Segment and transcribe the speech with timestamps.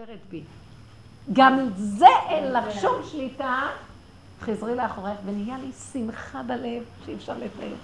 [0.00, 0.42] כופרת בי.
[1.32, 3.68] גם זה אין לך שום שליטה,
[4.40, 7.74] חזרי לאחורייך, ונהיה לי שמחה בלב שאי אפשר לתאר.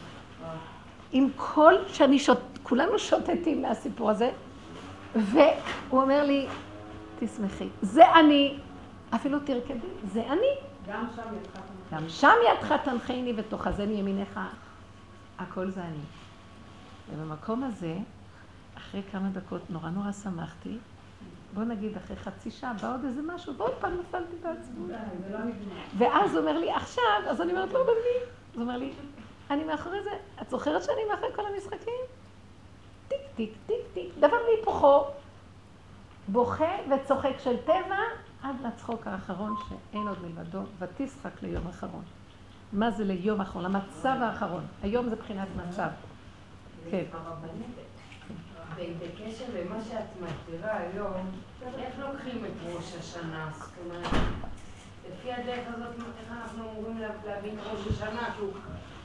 [1.12, 2.38] עם כל שאני שוט...
[2.62, 4.30] כולנו שוטטים מהסיפור הזה,
[5.14, 6.46] והוא אומר לי,
[7.18, 8.58] תשמחי, זה אני,
[9.14, 10.54] אפילו תרקדי, זה אני.
[10.88, 12.02] גם שם ידך תנחני.
[12.02, 12.74] גם שם ידך
[13.36, 14.40] ותאחזני ימיניך.
[15.38, 16.04] הכל זה אני.
[17.12, 17.96] ובמקום הזה,
[18.76, 20.78] אחרי כמה דקות נורא נורא שמחתי,
[21.56, 24.36] בוא נגיד אחרי חצי שעה בא עוד איזה משהו, ועוד פעם נפלתי
[25.30, 25.76] לא נגמר.
[25.98, 27.92] ואז הוא אומר לי, עכשיו, אז אני אומרת לו, במי?
[27.92, 28.92] אז הוא אומר לי,
[29.50, 30.10] אני מאחורי זה,
[30.42, 32.00] את זוכרת שאני מאחורי כל המשחקים?
[33.08, 35.04] טיק, טיק, טיק, טיק, דבר והיפוכו.
[36.28, 37.98] בוכה וצוחק של טבע
[38.42, 42.02] עד לצחוק האחרון שאין עוד מלבדו, ותשחק ליום אחרון.
[42.72, 43.64] מה זה ליום אחרון?
[43.64, 44.64] למצב האחרון.
[44.82, 45.88] היום זה בחינת מצב.
[46.90, 47.04] כן.
[48.76, 51.30] בקשר למה שאת מסבירה היום,
[51.78, 53.50] איך לוקחים את ראש השנה?
[53.58, 54.12] זאת אומרת,
[55.10, 58.30] לפי הדרך הזאת, איך אנחנו אמורים להבין ראש השנה?
[58.38, 58.44] כי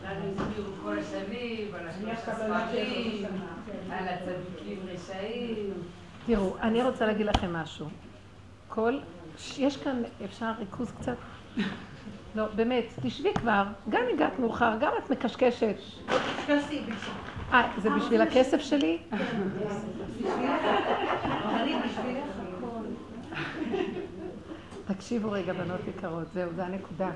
[0.04, 3.26] לנו הסבירו כל השנים, על השלוש הספרים,
[3.66, 3.92] כן.
[3.92, 5.74] על הצדיקים רשעים.
[6.26, 7.88] תראו, אני רוצה להגיד לכם משהו.
[8.68, 9.00] כל,
[9.58, 11.16] יש כאן, אפשר ריכוז קצת?
[12.36, 15.76] לא, באמת, תשבי כבר, גם הגעת מאוחר, גם את מקשקשת.
[17.54, 18.98] אה, זה בשביל הכסף שלי?
[24.86, 27.10] תקשיבו רגע, בנות יקרות, זהו, זו הנקודה.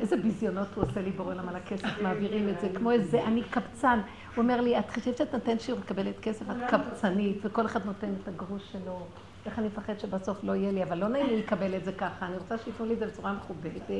[0.00, 3.42] איזה ביזיונות הוא עושה לי בורא עולם על הכסף, מעבירים את זה, כמו איזה, אני
[3.42, 4.00] קבצן.
[4.34, 8.12] הוא אומר לי, את חושבת שאת נותנת שיעור מקבלת כסף, את קבצנית, וכל אחד נותן
[8.22, 9.06] את הגרוש שלו.
[9.46, 12.26] איך אני מפחד שבסוף לא יהיה לי, אבל לא נעים לי לקבל את זה ככה,
[12.26, 13.90] אני רוצה שייתנו לי את זה בצורה מכובדת.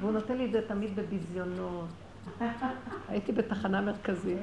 [0.00, 2.07] והוא נותן לי את זה תמיד בביזיונות.
[3.08, 4.38] הייתי בתחנה מרכזית,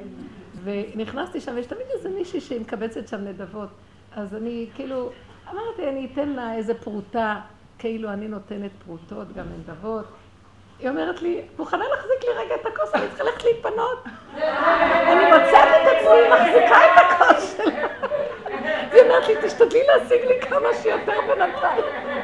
[0.64, 3.70] ונכנסתי שם, ויש תמיד איזה מישהי שהיא מקבצת שם נדבות.
[4.16, 5.10] אז אני כאילו,
[5.52, 7.40] אמרתי, אני אתן לה איזה פרוטה,
[7.80, 10.06] כאילו אני נותנת פרוטות, גם נדבות.
[10.80, 14.04] היא אומרת לי, מוכנה להחזיק לי רגע את הכוס, אני צריכה ללכת להתפנות.
[14.34, 17.88] אני מוצאת את עצמי, מחזיקה את הכוס שלה.
[18.92, 22.15] היא אומרת לי, תשתדלי להשיג לי כמה שיותר בינתיים.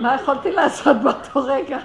[0.00, 1.78] מה יכולתי לעשות באותו רגע?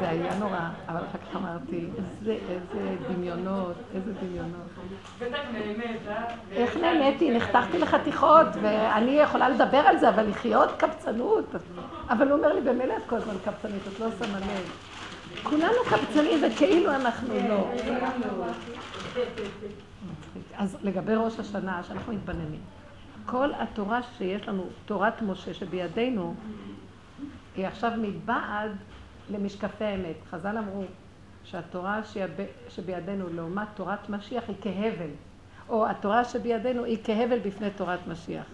[0.00, 1.86] זה היה נורא, אבל אחר כך אמרתי,
[2.26, 2.36] איזה,
[3.08, 4.68] דמיונות, איזה דמיונות.
[5.20, 6.24] בטח נהנית, אה?
[6.50, 7.36] איך נהניתי?
[7.36, 11.54] נחתכתי לחתיכות, ואני יכולה לדבר על זה, אבל לחיות קבצנות.
[12.10, 14.70] אבל הוא אומר לי, במילא את כל הזמן קבצנית, את לא שמה לב.
[15.42, 17.70] כולנו קבצנים וכאילו אנחנו לא.
[20.56, 22.75] אז לגבי ראש השנה, שאנחנו מתבננים.
[23.26, 26.34] כל התורה שיש לנו, תורת משה שבידינו,
[27.56, 28.70] היא עכשיו מבעד
[29.30, 30.16] למשקפי האמת.
[30.30, 30.84] חז"ל אמרו
[31.44, 32.30] שהתורה שיב-
[32.68, 35.10] שבידינו לעומת תורת משיח היא כהבל,
[35.68, 38.44] או התורה שבידינו היא כהבל בפני תורת משיח.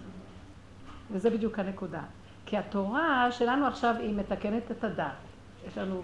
[1.11, 2.01] וזה בדיוק הנקודה.
[2.45, 5.11] כי התורה שלנו עכשיו היא מתקנת את הדעת.
[5.67, 6.01] יש לנו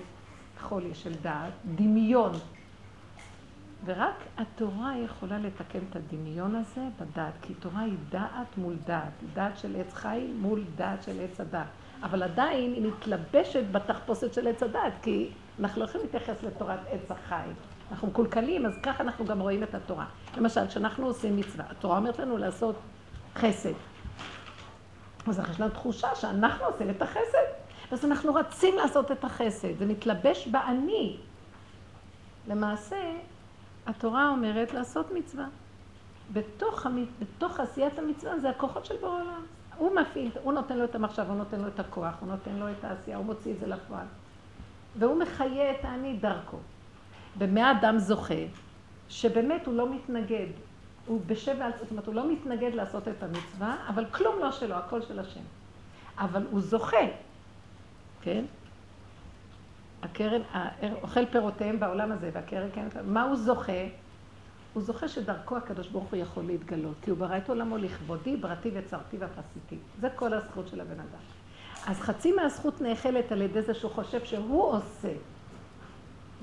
[0.61, 2.31] חולי של דעת, דמיון.
[3.85, 9.57] ורק התורה יכולה לתקן את הדמיון הזה בדעת, כי תורה היא דעת מול דעת, דעת
[9.57, 11.67] של עץ חי מול דעת של עץ הדעת.
[12.03, 15.29] אבל עדיין היא מתלבשת בתחפושת של עץ הדעת, כי
[15.59, 17.49] אנחנו לא יכולים להתייחס לתורת עץ החי.
[17.91, 20.05] אנחנו מקולקלים, אז ככה אנחנו גם רואים את התורה.
[20.37, 22.75] למשל, כשאנחנו עושים מצווה, התורה אומרת לנו לעשות
[23.35, 23.73] חסד.
[25.27, 27.47] אז יש לנו תחושה שאנחנו עושים את החסד.
[27.91, 31.17] אז אנחנו רצים לעשות את החסד, זה מתלבש באני.
[32.47, 33.13] למעשה,
[33.85, 35.45] התורה אומרת לעשות מצווה.
[36.33, 36.87] בתוך.
[37.19, 39.45] בתוך עשיית המצווה זה הכוחות של בורא עולם.
[39.77, 42.71] הוא מפעיל, הוא נותן לו את המחשב, הוא נותן לו את הכוח, הוא נותן לו
[42.71, 44.05] את העשייה, הוא מוציא את זה לפועל.
[44.99, 46.57] והוא מחיה את האני דרכו.
[47.37, 48.43] במה אדם זוכה,
[49.09, 50.47] שבאמת הוא לא מתנגד,
[51.05, 55.01] הוא בשבע, זאת אומרת, הוא לא מתנגד לעשות את המצווה, אבל כלום לא שלו, הכל
[55.01, 55.41] של השם.
[56.17, 57.05] אבל הוא זוכה,
[58.21, 58.45] כן?
[60.03, 60.41] הקרן,
[61.01, 63.87] אוכל פירותיהם בעולם הזה, והקרן כן, מה הוא זוכה?
[64.73, 68.71] הוא זוכה שדרכו הקדוש ברוך הוא יכול להתגלות, כי הוא ברא את עולמו לכבודי, בראתי
[68.73, 69.77] וצרתי ועשיתי.
[70.01, 71.19] זה כל הזכות של הבן אדם.
[71.87, 75.13] אז חצי מהזכות נאכלת על ידי זה שהוא חושב שהוא עושה.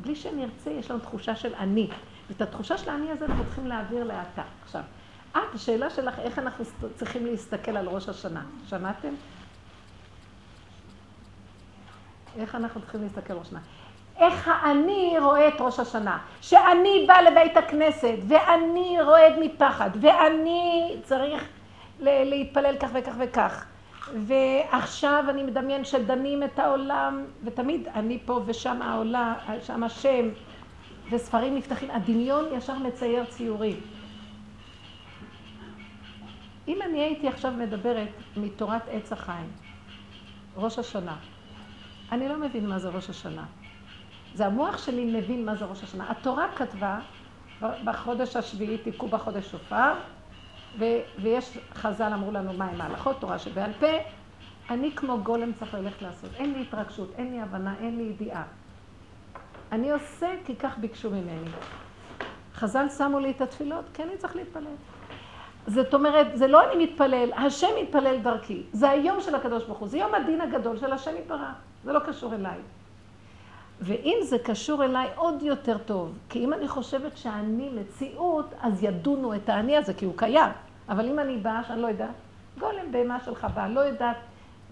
[0.02, 1.90] בלי שנרצה, יש לנו תחושה של אני.
[2.28, 4.42] ואת התחושה של האני הזה אנחנו צריכים להעביר לאתה.
[4.64, 4.82] עכשיו,
[5.30, 6.64] את, השאלה שלך, איך אנחנו
[6.94, 8.44] צריכים להסתכל על ראש השנה.
[8.66, 9.14] שמעתם?
[12.38, 13.60] איך אנחנו צריכים להסתכל ראש השנה?
[14.18, 16.18] איך האני רואה את ראש השנה.
[16.40, 21.48] שאני בא לבית הכנסת, ואני רועד מפחד, ואני צריך
[22.00, 23.66] להתפלל כך וכך וכך.
[24.14, 30.28] ועכשיו אני מדמיין שדנים את העולם, ותמיד אני פה ושם העולה, שם השם,
[31.10, 33.80] וספרים נפתחים, הדמיון ישר מצייר ציורים.
[36.68, 39.48] אם אני הייתי עכשיו מדברת מתורת עץ החיים,
[40.56, 41.16] ראש השנה,
[42.12, 43.44] אני לא מבין מה זה ראש השנה.
[44.34, 46.10] זה המוח שלי מבין מה זה ראש השנה.
[46.10, 47.00] התורה כתבה,
[47.84, 49.92] בחודש השביעי תיקחו בחודש שופר,
[50.78, 53.86] ו- ויש, חז"ל אמרו לנו מה הם ההלכות, תורה שבעל פה.
[54.70, 56.30] אני כמו גולם צריך ללכת לעשות.
[56.34, 58.42] אין לי התרגשות, אין לי הבנה, אין לי ידיעה.
[59.72, 61.50] אני עושה כי כך ביקשו ממני.
[62.54, 64.74] חז"ל שמו לי את התפילות, כן אני צריך להתפלל.
[65.66, 68.62] זאת אומרת, זה לא אני מתפלל, השם מתפלל דרכי.
[68.72, 71.65] זה היום של הקדוש ברוך הוא, זה יום הדין הגדול של השם יתברך.
[71.86, 72.58] זה לא קשור אליי.
[73.80, 76.18] ואם זה קשור אליי, עוד יותר טוב.
[76.28, 80.50] כי אם אני חושבת שאני מציאות, אז ידונו את האני הזה, כי הוא קיים.
[80.88, 82.14] אבל אם אני באה, שאני לא יודעת,
[82.58, 84.16] גולם בהמה שלך באה, לא יודעת,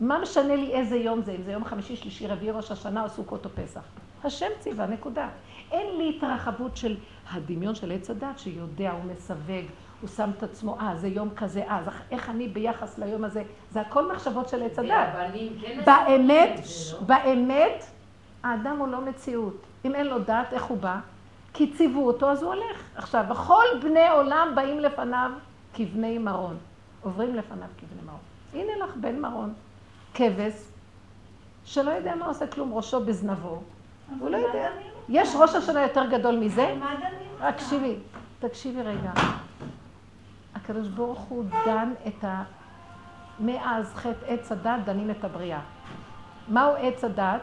[0.00, 3.08] מה משנה לי איזה יום זה, אם זה יום חמישי, שלישי, רביעי, ראש השנה או
[3.08, 3.82] סוכות או פסח.
[4.24, 5.28] השם ציווה, נקודה.
[5.70, 6.96] אין לי התרחבות של
[7.30, 9.64] הדמיון של עץ הדת, שיודע, הוא מסווג,
[10.04, 13.42] הוא שם את עצמו, אה, זה יום כזה, אה, אז איך אני ביחס ליום הזה,
[13.70, 15.08] זה הכל מחשבות של עץ הדת.
[15.60, 16.60] כן באמת,
[16.92, 16.98] לא?
[17.00, 17.84] באמת,
[18.42, 19.56] האדם הוא לא מציאות.
[19.84, 20.96] אם אין לו דעת, איך הוא בא?
[21.54, 22.82] כי ציוו אותו, אז הוא הולך.
[22.96, 25.30] עכשיו, וכל בני עולם באים לפניו
[25.74, 26.56] כבני מרון.
[27.02, 28.20] עוברים לפניו כבני מרון.
[28.54, 29.52] הנה לך בן מרון,
[30.14, 30.54] כבש,
[31.64, 33.62] שלא יודע מה עושה כלום, ראשו בזנבו.
[34.20, 34.68] הוא לא יודע.
[35.08, 36.74] יש ראש השנה יותר גדול מזה?
[37.40, 37.94] רק תקשיבי,
[38.40, 39.10] תקשיבי רגע.
[40.64, 42.42] הקדוש ברוך הוא דן את ה...
[43.40, 45.60] מאז חטא עץ הדת דנים את הבריאה.
[46.48, 47.40] מהו עץ הדת?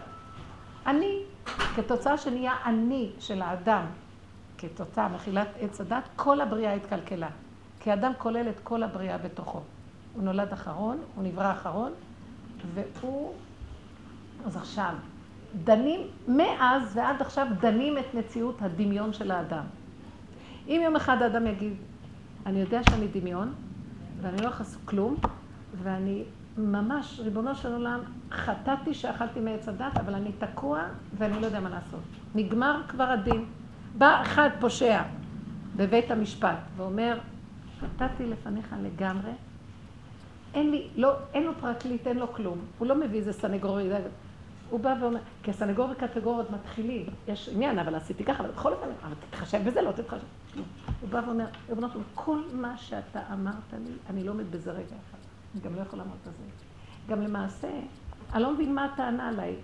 [0.88, 1.20] אני,
[1.76, 3.86] כתוצאה שנהיה אני של האדם,
[4.58, 7.30] כתוצאה מחילת עץ הדת, כל הבריאה התקלקלה.
[7.80, 9.62] כי האדם כולל את כל הבריאה בתוכו.
[10.14, 11.92] הוא נולד אחרון, הוא נברא אחרון,
[12.74, 13.34] והוא...
[14.46, 14.94] אז עכשיו,
[15.64, 19.64] דנים, מאז ועד עכשיו דנים את מציאות הדמיון של האדם.
[20.68, 21.74] אם יום אחד האדם יגיד,
[22.46, 23.54] אני יודע שאני דמיון,
[24.22, 25.16] ואני לא יכול לעשות כלום,
[25.84, 26.24] ואני
[26.58, 28.00] ממש, ריבונו של עולם,
[28.32, 30.84] חטאתי שאכלתי מעץ הדת, אבל אני תקוע
[31.18, 32.00] ואני לא יודע מה לעשות.
[32.36, 33.46] נגמר כבר הדין.
[33.98, 35.02] בא אחד פושע
[35.76, 37.18] בבית המשפט ואומר,
[37.80, 39.32] חטאתי לפניך לגמרי,
[40.54, 42.58] אין לי, לא, אין לו פרקליט, אין לו כלום.
[42.78, 43.90] הוא לא מביא איזה סנגורי,
[44.70, 48.88] הוא בא ואומר, כי הסנגור וקטגוריות מתחילים, יש עניין, אבל עשיתי ככה, אבל בכל אופן,
[49.04, 50.26] אבל תתחשב בזה, לא תתחשב.
[51.02, 54.84] הוא בא ואומר, ריבונו שלום, כל מה שאתה אמרת לי, אני לא עומד בזה רגע
[54.84, 55.18] אחד.
[55.54, 56.44] אני גם לא יכולה לעמוד בזה.
[57.10, 57.70] גם למעשה,
[58.34, 59.56] אני לא מבין מה הטענה עליי,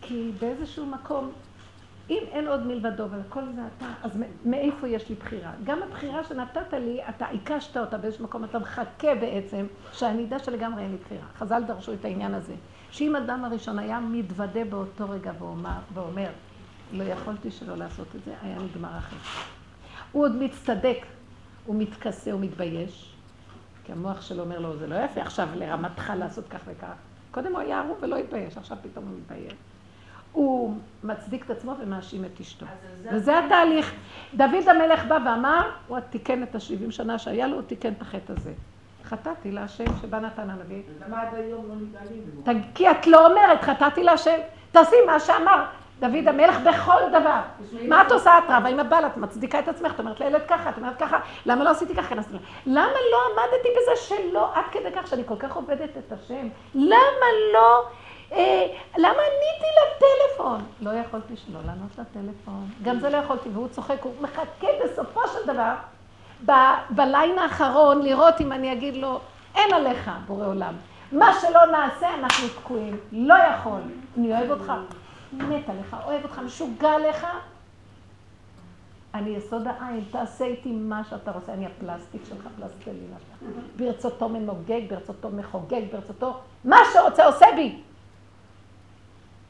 [0.00, 1.30] כי באיזשהו מקום,
[2.10, 5.52] אם אין עוד מלבדו וכל זה אתה, אז מאיפה יש לי בחירה?
[5.64, 10.82] גם הבחירה שנתת לי, אתה עיקשת אותה באיזשהו מקום, אתה מחכה בעצם שאני אדע שלגמרי
[10.82, 11.26] אין לי בחירה.
[11.38, 12.54] חז"ל דרשו את העניין הזה.
[12.90, 15.32] שאם אדם הראשון היה מתוודה באותו רגע
[15.94, 16.30] ואומר,
[16.92, 19.18] לא יכולתי שלא לעשות את זה, היה נגמר אחרי.
[20.14, 20.98] הוא עוד מצטדק,
[21.66, 23.14] הוא מתכסה, הוא מתבייש,
[23.84, 26.94] כי המוח שלו אומר לו, זה לא יפה עכשיו לרמתך לעשות כך וכך.
[27.30, 29.54] קודם הוא היה ערום ולא התבייש, עכשיו פתאום הוא מתבייש.
[30.32, 32.66] הוא מצדיק את עצמו ומאשים את אשתו.
[33.12, 33.94] וזה התהליך.
[34.34, 38.32] דוד המלך בא ואמר, הוא תיקן את השבעים שנה שהיה לו, הוא תיקן את החטא
[38.32, 38.52] הזה.
[39.04, 40.82] חטאתי להשם שבא נתן הנביא.
[41.06, 42.62] למה עד היום לא מתעלים?
[42.74, 44.38] כי את לא אומרת, חטאתי להשם.
[44.72, 45.64] תעשי מה שאמר.
[46.00, 47.40] דוד המלך בכל דבר.
[47.88, 49.06] מה את עושה את רבה עם הבעל?
[49.06, 52.14] את מצדיקה את עצמך, את אומרת לילד ככה, את אומרת ככה, למה לא עשיתי ככה?
[52.66, 56.48] למה לא עמדתי בזה שלא, עד כדי כך שאני כל כך עובדת את השם?
[56.74, 57.82] למה לא,
[58.32, 60.60] אה, למה עניתי לטלפון?
[60.80, 62.68] לא יכולתי שלא לענות לטלפון.
[62.82, 65.72] גם זה לא יכולתי, והוא צוחק, הוא מחכה בסופו של דבר,
[66.90, 69.20] בליין האחרון, לראות אם אני אגיד לו,
[69.54, 70.74] אין עליך, בורא עולם.
[71.12, 72.96] מה שלא נעשה, אנחנו תקועים.
[73.12, 73.80] לא יכול.
[74.18, 74.72] אני אוהב אותך.
[75.38, 77.26] מת עליך, אוהב אותך, משוגע עליך,
[79.14, 83.50] אני יסוד העין, תעשה איתי מה שאתה רוצה, אני הפלסטיק שלך, פלסטלינה שלך.
[83.76, 87.78] ברצותו ממוגג, ברצותו מחוגג, ברצותו, מה שרוצה עושה בי.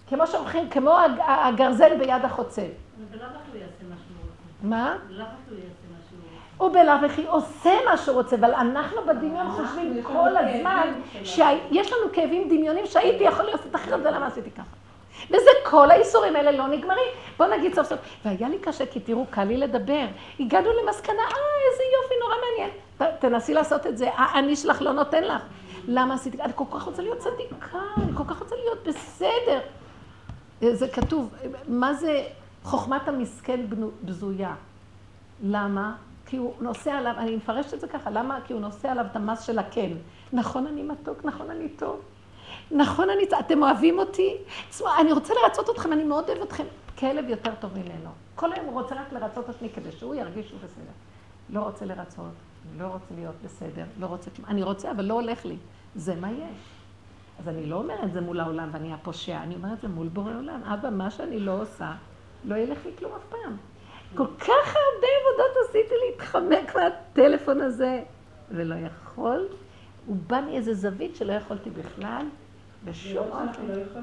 [0.08, 2.62] כמו שאומרים, כמו הגרזן ביד החוצב.
[4.62, 4.96] מה?
[6.58, 10.92] הוא בלאו הכי עושה מה שהוא רוצה, אבל אנחנו בדמיון חושבים כל הזמן
[11.24, 14.83] שיש לנו כאבים דמיונים שהייתי יכול לעשות אחרת ולמה עשיתי ככה.
[15.30, 17.08] וזה כל האיסורים האלה לא נגמרים.
[17.38, 20.06] בוא נגיד סוף סוף, והיה לי קשה, כי תראו, קל לי לדבר.
[20.40, 22.70] הגענו למסקנה, אה, איזה יופי, נורא מעניין.
[22.98, 25.42] ת, תנסי לעשות את זה, האני שלך לא נותן לך.
[25.88, 26.42] למה עשיתי?
[26.42, 29.60] אני כל כך רוצה להיות צדיקה, אני כל כך רוצה להיות בסדר.
[30.60, 31.34] זה כתוב,
[31.68, 32.22] מה זה
[32.64, 33.60] חוכמת המסכן
[34.02, 34.54] בזויה?
[35.42, 35.94] למה?
[36.26, 38.38] כי הוא נושא עליו, אני מפרשת את זה ככה, למה?
[38.46, 39.92] כי הוא נושא עליו את המס של הכן.
[40.32, 42.00] נכון אני מתוק, נכון אני טוב.
[42.70, 44.36] נכון, אני, אתם אוהבים אותי?
[44.70, 46.64] תשמעו, אני רוצה לרצות אתכם, אני מאוד אוהב אתכם.
[46.98, 48.10] כלב יותר טוב ממנו.
[48.34, 50.92] כל היום הוא רוצה רק לרצות אותי כדי שהוא ירגיש שהוא בסדר.
[51.50, 52.32] לא רוצה לרצות,
[52.78, 54.30] לא רוצה להיות בסדר, לא רוצה.
[54.48, 55.56] אני רוצה, אבל לא הולך לי.
[55.94, 56.58] זה מה יש.
[57.40, 60.62] אז אני לא אומרת זה מול העולם ואני הפושע, אני אומרת זה מול בורא עולם.
[60.62, 61.92] אבא, מה שאני לא עושה,
[62.44, 63.56] לא ילך לי כלום אף פעם.
[64.14, 68.02] כל כך הרבה עבודות עשיתי להתחמק מהטלפון הזה,
[68.50, 69.46] ולא יכול.
[70.06, 72.26] הוא בא מאיזה זווית שלא יכולתי בכלל,
[72.84, 73.64] בשום אופן.
[73.68, 74.02] לא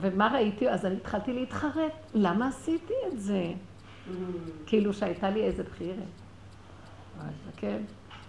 [0.00, 0.70] ומה ראיתי?
[0.70, 1.92] אז אני התחלתי להתחרט.
[2.14, 3.52] למה עשיתי את זה?
[3.52, 4.10] Mm.
[4.66, 6.02] כאילו שהייתה לי איזה בחירה.
[7.56, 7.82] כן.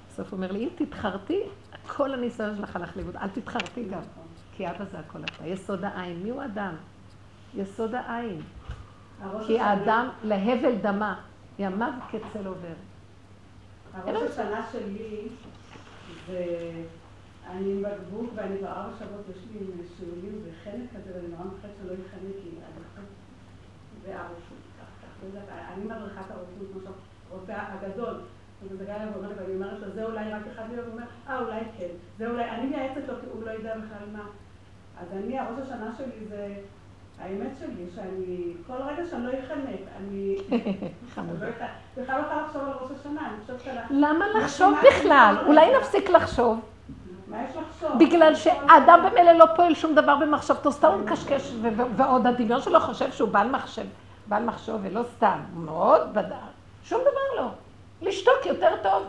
[0.10, 1.40] בסוף אומר לי, אם תתחרתי,
[1.88, 3.16] כל הניסיון שלך הלך לאיבוד.
[3.16, 4.02] אל תתחרתי גם,
[4.58, 5.48] כי אבא זה הכל אתה.
[5.48, 6.24] יסוד העין.
[6.24, 6.76] מי הוא אדם?
[7.56, 8.42] יסוד העין.
[9.48, 11.22] כי האדם להבל דמה,
[11.60, 12.74] ימיו כצל עובר.
[13.94, 15.28] הראש השנה שלי
[16.28, 16.72] זה...
[17.50, 19.60] אני עם בקבוק ואני כבר ארבע שבועות יש לי
[19.98, 22.52] שיעולים וחנק כזה ואני נורא מפחדת שלא יחנק לי
[24.04, 24.60] והרופאים,
[25.34, 25.40] לא
[25.74, 28.22] אני מדריכת הרופאים, כמו שהרופא הגדול,
[28.78, 32.68] ואני אומרת לו, זה אולי רק אחד מהם, אומר, אה, אולי כן, זה אולי, אני
[32.68, 34.24] מייעצת לו, כי הוא לא יודע בכלל מה.
[35.02, 36.56] אז אני, הראש השנה שלי זה,
[37.20, 40.36] האמת שלי, שאני, כל רגע שאני לא אחנק, אני...
[41.98, 44.02] בכלל לא יכולה לחשוב על ראש השנה, אני חושבת שאנחנו...
[44.02, 45.36] למה לחשוב בכלל?
[45.48, 46.73] אולי נפסיק לחשוב.
[48.00, 51.54] בגלל שאדם במילא לא פועל שום דבר במחשבתו, סתם הוא מקשקש,
[51.96, 53.86] ועוד הדמיון שלו חושב שהוא בעל מחשב,
[54.28, 56.36] בעל מחשב ולא סתם, מאוד בדק,
[56.84, 57.50] שום דבר לא.
[58.02, 59.04] לשתוק יותר טוב.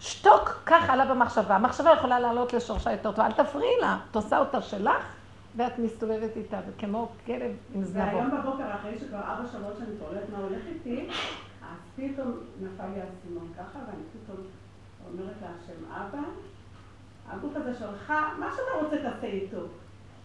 [0.00, 1.54] שתוק, כך עלה במחשבה.
[1.54, 5.06] המחשבה יכולה לעלות לשורשה יותר טוב, אל תפריעי לה, את עושה אותה שלך,
[5.56, 8.12] ואת מסתובבת איתה, וכמו כלב עם זנבות.
[8.12, 11.08] והיום בבוקר, אחרי שכבר ארבע שעות שאני פועלת מה הולך איתי,
[11.62, 14.36] אז פתאום נפל לי האסימון ככה, ואני פתאום
[15.12, 16.22] אומרת להשם, אבא,
[17.32, 19.56] הגוף הזה שלך, מה שאתה רוצה תעשה איתו.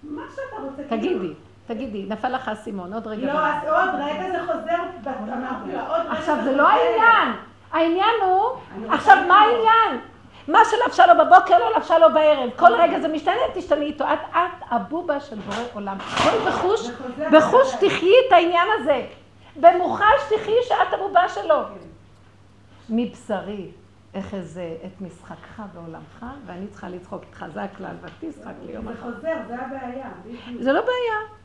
[0.03, 0.83] מה שאתה רוצה.
[0.97, 1.33] תגידי.
[1.67, 3.33] תגידי, נפל לך האסימון, עוד רגע.
[3.33, 7.33] לא, אז עוד רגע זה חוזר, אמרתי לה, עוד רגע עכשיו, זה לא העניין.
[7.71, 8.49] העניין הוא,
[8.89, 10.01] עכשיו, מה העניין?
[10.47, 12.49] מה שלבשה לו בבוקר, לא לבשה לו בערב.
[12.55, 14.05] כל רגע זה משתנה, תשתני איתו.
[14.05, 15.97] את, את הבובה של בורא עולם.
[16.23, 16.89] בואי בחוש,
[17.31, 19.05] בחוש תחיי את העניין הזה.
[19.55, 21.59] במוחש תחיי שאת הבובה שלו.
[22.89, 23.67] מבשרי.
[24.19, 28.95] אחזה את משחקך בעולמך, ואני צריכה לצחוק איתך, זה הכלל, ותשחק לי יום אחד.
[28.95, 30.09] זה חוזר, זה הבעיה.
[30.59, 31.41] זה לא בעיה.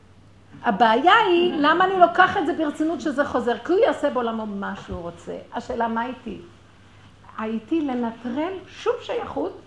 [0.63, 3.57] הבעיה היא, למה אני לוקחת את זה ברצינות שזה חוזר?
[3.57, 5.37] כי הוא יעשה בעולמו מה שהוא רוצה.
[5.53, 6.41] השאלה, מה איתי?
[7.37, 9.61] הייתי לנטרל שום שייכות,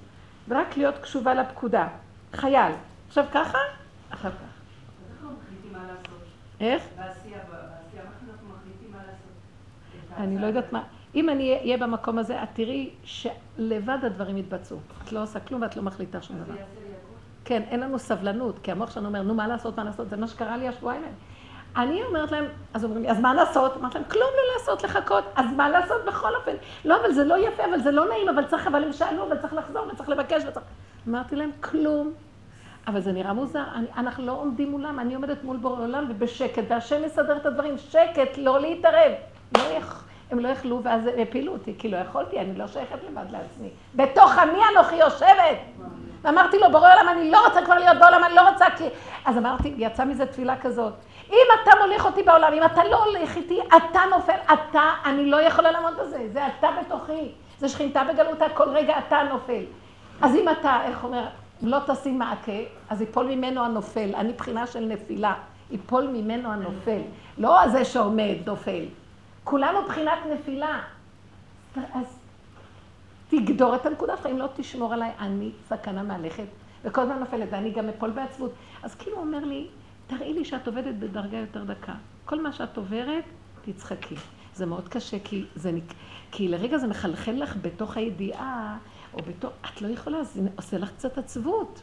[0.49, 1.89] ורק להיות קשובה לפקודה.
[2.33, 2.73] חייל.
[3.09, 3.59] עכשיו ככה,
[4.11, 4.51] אחר כך.
[6.61, 6.83] איך?
[6.97, 10.17] בעשייה, בעשייה, אנחנו מחליטים מה לעשות.
[10.17, 10.83] אני לא יודעת מה.
[11.15, 14.79] אם אני אהיה במקום הזה, את תראי שלבד הדברים יתבצעו.
[15.05, 16.55] את לא עושה כלום ואת לא מחליטה שום דבר.
[17.45, 20.11] כן, אין לנו סבלנות, כי המוח שלנו אומר, נו, מה לעשות, מה לעשות?
[20.11, 21.15] זה מה שקרה לי השבועיים האלה.
[21.77, 23.77] אני אומרת להם, אז אומרים לי, אז מה לעשות?
[23.77, 25.25] אמרתי להם, כלום לא לעשות, לחכות.
[25.37, 26.53] אז מה לעשות בכל אופן?
[26.85, 29.39] לא, אבל זה לא יפה, אבל זה לא נעים, אבל צריך, אבל הם שאלו, אבל
[29.39, 30.67] צריך לחזור, וצריך לבקש, וצריך...
[31.09, 32.13] אמרתי להם, כלום.
[32.87, 36.63] אבל זה נראה מוזר, אני, אנחנו לא עומדים מולם, אני עומדת מול בורא עולם ובשקט,
[36.69, 39.13] והשם מסדר את הדברים, שקט, לא להתערב.
[39.57, 40.10] לא יכול...
[40.31, 43.69] הם לא יכלו, ואז הפילו אותי, כי לא יכולתי, אני לא שייכת לבד לעצמי.
[43.95, 45.59] בתוך עמי אנוכי יושבת.
[46.23, 48.85] ואמרתי לו, בורא עולם, אני לא רוצה כבר להיות בעולם, אני לא רוצה כי...
[49.25, 50.93] אז אמרתי, יצא מזה תפילה כזאת.
[51.31, 55.43] אם אתה מוליך אותי בעולם, אם אתה לא הולך איתי, אתה נופל, אתה, אני לא
[55.43, 57.33] יכולה לעמוד בזה, זה אתה בתוכי.
[57.59, 59.63] זה שכינתה בגלותה, כל רגע אתה נופל.
[60.23, 61.27] אז אם אתה, איך אומר,
[61.63, 62.53] לא תשים מעקה,
[62.91, 64.11] אז ייפול ממנו הנופל.
[64.15, 65.35] אני בחינה של נפילה.
[65.71, 67.01] ייפול ממנו הנופל.
[67.39, 68.85] לא זה שעומד, נופל.
[69.45, 70.81] כולנו בחינת נפילה.
[71.77, 72.19] אז
[73.29, 76.45] תגדור את הנקודה שלך, אם לא תשמור עליי, אני סכנה מהלכת,
[76.85, 78.53] וכל הזמן נופלת, ואני גם אפול בעצבות.
[78.83, 79.67] אז כאילו הוא אומר לי,
[80.07, 81.95] תראי לי שאת עובדת בדרגה יותר דקה.
[82.25, 83.25] כל מה שאת עוברת,
[83.63, 84.15] תצחקי.
[84.55, 85.71] זה מאוד קשה, כי, זה,
[86.31, 88.79] כי לרגע זה מחלחל לך בתוך הידיעה,
[89.15, 89.53] או בתוך...
[89.75, 91.83] את לא יכולה, זה עושה לך קצת עצבות.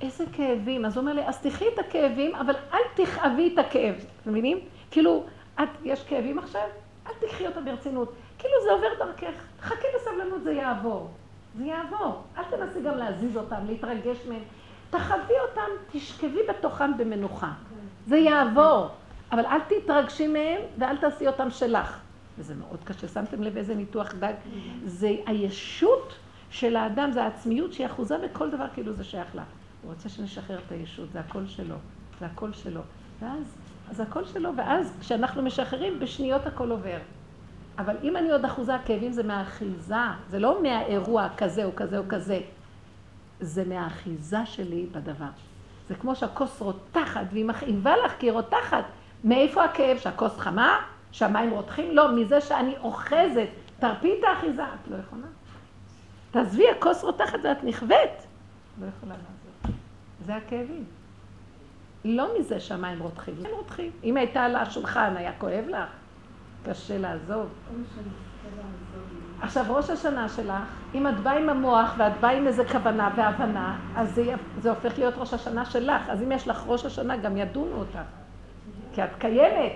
[0.00, 0.84] איזה כאבים.
[0.84, 3.94] אז הוא אומר לי, אז תחי את הכאבים, אבל אל תכאבי את הכאב.
[4.22, 4.58] אתם מבינים?
[4.90, 5.24] כאילו,
[5.62, 6.66] את, יש כאבים עכשיו?
[7.06, 8.12] אל תקחי אותם ברצינות.
[8.38, 9.42] כאילו זה עובר דרכך.
[9.60, 11.10] חכי בסבלנות, זה יעבור.
[11.58, 12.22] זה יעבור.
[12.38, 14.42] אל תנסי גם להזיז אותם, להתרגש מהם.
[14.90, 17.52] תחווי אותם, תשכבי בתוכם במנוחה.
[18.06, 18.88] זה יעבור.
[19.32, 22.00] אבל אל תתרגשי מהם ואל תעשי אותם שלך.
[22.38, 23.08] וזה מאוד קשה.
[23.08, 24.32] שמתם לב איזה ניתוח דג?
[24.84, 26.12] זה הישות
[26.50, 29.42] של האדם, זה העצמיות שהיא אחוזה בכל דבר כאילו זה שייך לה.
[29.82, 31.74] הוא רוצה שנשחרר את הישות, זה הכל שלו.
[32.20, 32.80] זה הכל שלו.
[33.20, 33.56] ואז
[33.90, 36.98] אז הכל שלו, ואז כשאנחנו משחררים, בשניות הכל עובר.
[37.78, 39.94] אבל אם אני עוד אחוזה, הכאבים זה מהאחיזה,
[40.30, 42.40] זה לא מהאירוע כזה או כזה או כזה.
[43.40, 45.28] זה מהאחיזה שלי בדבר.
[45.88, 48.84] זה כמו שהכוס רותחת, והיא מכאיבה לך כי היא רותחת.
[49.24, 49.98] מאיפה הכאב?
[49.98, 50.80] שהכוס חמה?
[51.12, 51.96] שהמים רותחים?
[51.96, 53.48] לא, מזה שאני אוחזת.
[53.78, 54.64] תרפי את האחיזה.
[54.64, 55.26] את לא יכולה.
[56.30, 58.26] תעזבי, הכוס רותחת ואת נכווית.
[58.80, 59.76] לא יכולה לעזור.
[60.26, 60.84] זה הכאבים.
[62.04, 63.90] לא מזה שהמים רותחים, הם רותחים.
[64.04, 65.88] אם הייתה על השולחן, היה כואב לך?
[66.64, 67.46] קשה לעזוב.
[69.40, 70.52] עכשיו, ראש השנה שלך,
[70.94, 74.98] אם את באה עם המוח ואת באה עם איזה כוונה והבנה, אז זה, זה הופך
[74.98, 76.08] להיות ראש השנה שלך.
[76.08, 77.98] אז אם יש לך ראש השנה, גם ידונו אותך.
[78.92, 79.72] כי את קיימת.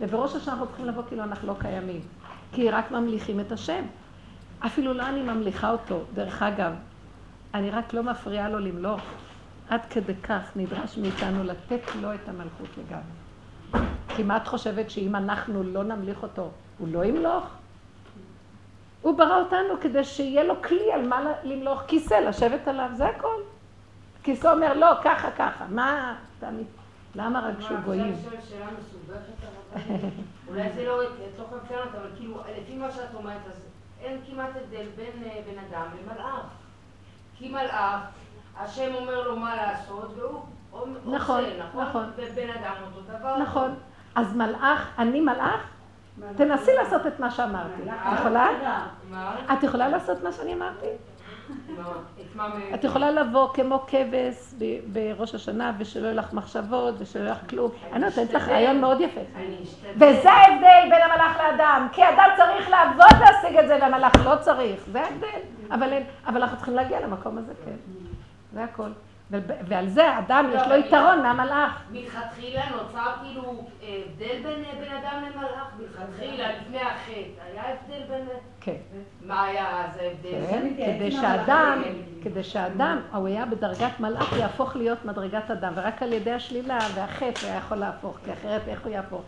[0.00, 2.00] ובראש השנה אנחנו צריכים לבוא כאילו אנחנו לא קיימים.
[2.52, 3.84] כי רק ממליכים את השם.
[4.66, 6.00] אפילו לא אני ממליכה אותו.
[6.14, 6.72] דרך אגב,
[7.54, 9.00] אני רק לא מפריעה לו למלוך.
[9.68, 13.86] עד כדי כך נדרש מאיתנו לתת לו את המלכות לגמרי.
[14.08, 17.44] כי מה את חושבת שאם אנחנו לא נמליך אותו, הוא לא ימלוך?
[19.02, 23.42] הוא ברא אותנו כדי שיהיה לו כלי על מה למלוך כיסא, לשבת עליו, זה הכל.
[24.22, 25.64] כיסא אומר, לא, ככה, ככה.
[25.70, 26.48] מה, אתה
[27.14, 28.14] למה רק שהוא גויים?
[30.48, 31.00] אולי זה לא,
[31.38, 33.68] חייבת לענות, אבל כאילו, לפי מה שאת אומרת, אז
[34.00, 36.46] אין כמעט הבדל בין אה, בן אדם למלאך.
[37.38, 38.00] כי מלאך,
[38.60, 41.82] השם אומר לו מה לעשות, והוא נכון, עושה, נכון?
[41.82, 42.10] נכון.
[42.16, 43.36] ובן אדם אותו דבר.
[43.36, 43.74] נכון.
[44.14, 45.70] אז מלאך, אני מלאך?
[46.36, 47.82] תנסי לעשות את מה שאמרתי.
[47.90, 48.48] את יכולה?
[49.52, 50.86] את יכולה לעשות מה שאני אמרתי?
[52.74, 54.54] את יכולה לבוא כמו כבש
[54.92, 57.70] בראש השנה ושלא יהיו לך מחשבות ושלא יהיו לך כלום.
[57.92, 59.20] אני נותנת לך רעיון מאוד יפה.
[59.94, 61.88] וזה ההבדל בין המלאך לאדם.
[61.92, 64.80] כי אדם צריך לעבוד להשיג את זה והמלאך לא צריך.
[64.92, 65.02] זה
[65.70, 66.02] ההבדל.
[66.26, 68.05] אבל אנחנו צריכים להגיע למקום הזה, כן.
[68.56, 68.90] זה הכל.
[69.68, 71.82] ועל זה האדם יש לו לא, יתרון מהמלאך.
[71.90, 75.68] מלכתחילה נוצר כאילו הבדל בין בן אדם למלאך?
[75.78, 78.26] מלכתחילה, לפני החטא, היה הבדל בין...
[78.60, 78.76] כן.
[79.26, 80.46] מה היה אז ההבדל?
[80.50, 81.82] כן, כדי שהאדם,
[82.22, 87.40] כדי שהאדם, הוא היה בדרגת מלאך, יהפוך להיות מדרגת אדם, ורק על ידי השלילה והחטא
[87.42, 89.22] הוא היה יכול להפוך, כי אחרת איך הוא יהפוך?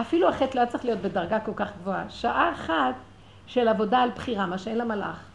[0.00, 2.04] אפילו החטא לא היה צריך להיות בדרגה כל כך גבוהה.
[2.08, 2.94] שעה אחת
[3.46, 5.31] של עבודה על בחירה, מה שאין למלאך.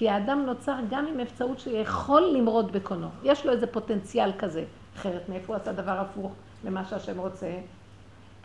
[0.00, 3.08] כי האדם נוצר גם עם אפשרות שיכול למרוד בקונו.
[3.22, 4.64] יש לו איזה פוטנציאל כזה.
[4.96, 6.32] אחרת מאיפה הוא עשה דבר הפוך
[6.64, 7.50] למה שהשם רוצה?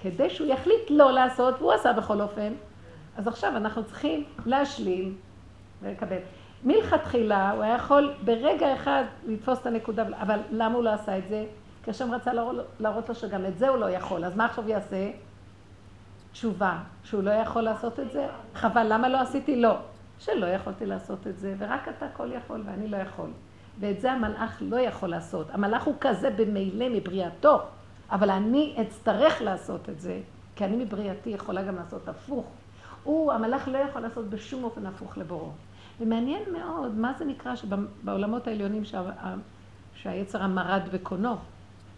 [0.01, 2.53] כדי שהוא יחליט לא לעשות, והוא עשה בכל אופן.
[3.17, 5.17] אז עכשיו אנחנו צריכים להשלים
[5.81, 6.17] ולקבל.
[6.63, 11.23] מלכתחילה הוא היה יכול ברגע אחד לתפוס את הנקודה, אבל למה הוא לא עשה את
[11.29, 11.45] זה?
[11.83, 12.33] כי השם רצה
[12.79, 14.25] להראות, לו שגם את זה הוא לא יכול.
[14.25, 15.11] אז מה עכשיו יעשה?
[16.31, 18.27] תשובה, שהוא לא יכול לעשות את זה?
[18.55, 19.61] חבל, למה לא עשיתי?
[19.61, 19.77] לא.
[20.19, 23.29] שלא יכולתי לעשות את זה, ורק אתה כל יכול ואני לא יכול.
[23.79, 25.47] ואת זה המלאך לא יכול לעשות.
[25.49, 27.61] המלאך הוא כזה במילא מבריאתו,
[28.11, 30.21] אבל אני אצטרך לעשות את זה,
[30.55, 32.45] כי אני מבריאתי יכולה גם לעשות הפוך.
[33.03, 35.51] הוא, המלאך לא יכול לעשות בשום אופן הפוך לבורו.
[35.99, 39.11] ומעניין מאוד, מה זה נקרא שבעולמות העליונים שה,
[39.93, 41.35] שהיצר המרד בקונו,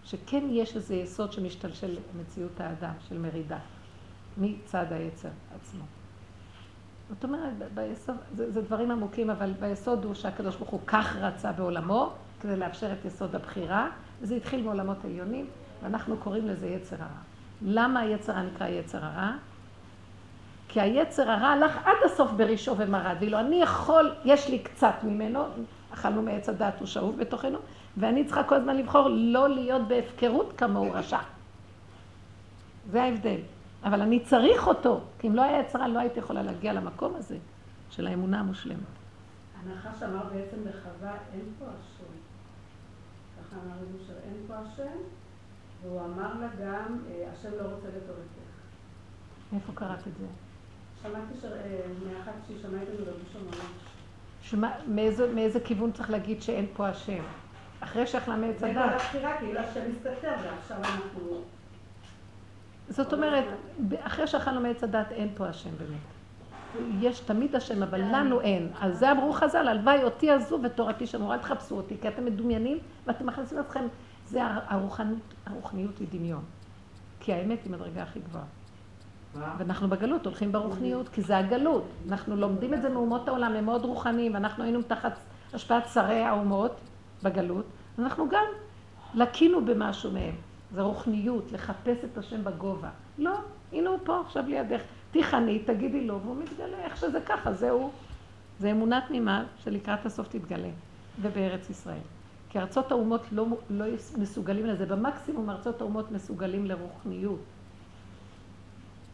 [0.04, 3.60] שכן יש איזה יסוד שמשתלשל מציאות האדם, של מרידה,
[4.38, 5.84] מצד היצר עצמו.
[7.10, 11.52] זאת אומרת, ביסוד, זה, זה דברים עמוקים, אבל ביסוד הוא שהקדוש ברוך הוא כך רצה
[11.52, 13.90] בעולמו, כדי לאפשר את יסוד הבחירה,
[14.22, 15.46] וזה התחיל מעולמות עליונים,
[15.84, 17.22] ואנחנו קוראים לזה יצר הרע.
[17.62, 19.32] למה היצר הרע נקרא יצר הרע?
[20.68, 25.44] כי היצר הרע הלך עד הסוף בראשו ומרד, ואילו אני יכול, יש לי קצת ממנו,
[25.94, 27.58] אכלנו מעץ הדת, הוא שאוב בתוכנו,
[27.98, 31.20] ואני צריכה כל הזמן לבחור לא להיות בהפקרות כמוהו רשע.
[32.92, 33.40] זה ההבדל.
[33.88, 37.38] אבל אני צריך אותו, כי אם לא היה יצרה, לא הייתי יכולה להגיע למקום הזה
[37.90, 38.80] של האמונה המושלמת.
[39.64, 42.14] הנחש אמר בעצם לחווה, אין פה השם.
[43.38, 44.98] ככה אמר לנו שאין פה השם,
[45.82, 48.48] והוא אמר לה גם, אה, השם לא רוצה לטובתך.
[49.56, 50.26] איפה קראת את זה?
[51.02, 51.48] שמעתי.
[51.48, 53.12] אה, מאחת שהיא שמעה את זה.
[54.42, 57.24] שמה, מאיזה, מאיזה כיוון צריך להגיד שאין פה השם?
[57.80, 58.74] אחרי שאכלה מעץ הדת.
[58.74, 61.42] זה כל הבחירה, כאילו השם מסתתר, ועכשיו אנחנו...
[62.90, 63.46] זאת אומרת,
[64.00, 66.18] אחרי שאכלנו מעץ הדת אין פה השם באמת.
[67.02, 68.70] יש תמיד השם, אבל לנו אין.
[68.82, 72.78] אז זה אמרו חז"ל, הלוואי אותי עזו ותורתי שמור, אל תחפשו אותי, כי אתם מדומיינים
[73.08, 73.88] ואתם מכניסים אתכם,
[74.26, 76.44] זה הרוחניות, הרוחניות היא דמיון.
[77.20, 78.46] כי האמת היא מדרגה הכי גבוהה.
[79.58, 81.86] ואנחנו בגלות הולכים ברוחניות, כי זה הגלות.
[82.10, 85.14] אנחנו לומדים את זה מאומות העולם, הם מאוד רוחניים, ואנחנו היינו תחת
[85.54, 86.72] השפעת שרי האומות
[87.24, 87.66] בגלות,
[88.00, 88.44] אנחנו גם
[89.14, 90.36] לקינו במשהו מהם.
[90.72, 92.90] זה רוחניות, לחפש את השם בגובה.
[93.18, 93.40] לא,
[93.74, 94.82] הנה הוא פה עכשיו לידך.
[95.12, 96.78] תיכני, תגידי לו, והוא מתגלה.
[96.78, 97.92] איך שזה ככה, זהו.
[98.60, 100.70] זה אמונה תמימה שלקראת הסוף תתגלה.
[101.22, 102.00] ובארץ ישראל.
[102.50, 103.86] כי ארצות האומות לא, לא
[104.18, 104.86] מסוגלים לזה.
[104.86, 107.40] במקסימום ארצות האומות מסוגלים לרוחניות.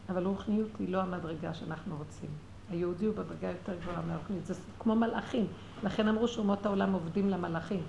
[0.08, 2.30] אבל רוחניות היא לא המדרגה שאנחנו רוצים.
[2.70, 4.46] היהודי הוא בדרגה יותר גבוהה מהרוחנית.
[4.46, 5.46] זה כמו מלאכים.
[5.82, 7.82] לכן אמרו שאומות העולם עובדים למלאכים.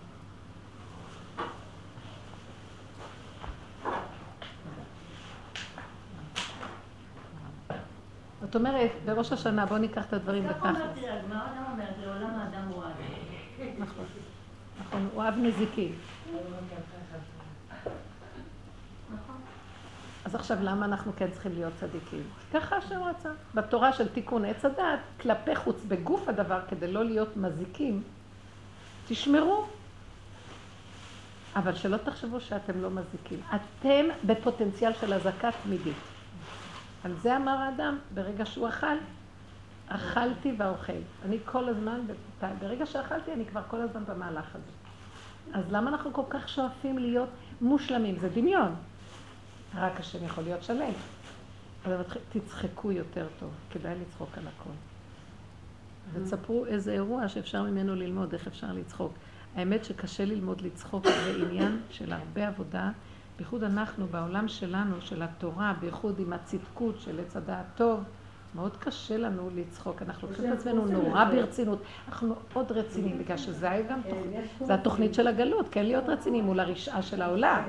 [8.56, 10.78] זאת אומרת, בראש השנה, בואו ניקח את הדברים בתכלס.
[13.80, 14.06] נכון,
[14.80, 15.91] נכון, הוא אב נזיקי.
[20.26, 22.24] אז עכשיו, למה אנחנו כן צריכים להיות צדיקים?
[22.54, 23.30] ככה השם רצה.
[23.56, 28.04] בתורה של תיקון עץ הדעת, כלפי חוץ, בגוף הדבר, כדי לא להיות מזיקים,
[29.08, 29.65] תשמרו.
[31.56, 33.39] אבל שלא תחשבו שאתם לא מזיקים.
[33.56, 36.14] אתם בפוטנציאל של אזעקה תמידית.
[37.06, 38.98] על זה אמר האדם, ברגע שהוא אכל,
[39.88, 40.94] אכלתי ואוכל.
[41.26, 42.00] אני כל הזמן,
[42.60, 44.72] ברגע שאכלתי, אני כבר כל הזמן במהלך הזה.
[45.54, 47.30] אז למה אנחנו כל כך שואפים להיות
[47.62, 48.20] מושלמים?
[48.20, 48.76] זה דמיון.
[49.76, 50.91] רק השם יכול להיות שלם.
[51.86, 54.70] אבל תצחקו יותר טוב, כדאי לצחוק על הכל.
[56.13, 59.13] ותספרו איזה אירוע שאפשר ממנו ללמוד, איך אפשר לצחוק.
[59.56, 62.91] האמת שקשה ללמוד לצחוק, זה עניין של הרבה עבודה.
[63.38, 68.04] בייחוד אנחנו, בעולם שלנו, של התורה, בייחוד עם הצדקות של עץ הדעת טוב,
[68.56, 70.02] מאוד קשה לנו לצחוק.
[70.02, 71.82] אנחנו לוקחים את עצמנו נורא ברצינות.
[72.08, 76.43] אנחנו מאוד רציניים, בגלל שזה היה גם תוכנית, זה התוכנית של הגלות, כן להיות רציניים
[76.43, 77.63] מול הרשעה של העולם.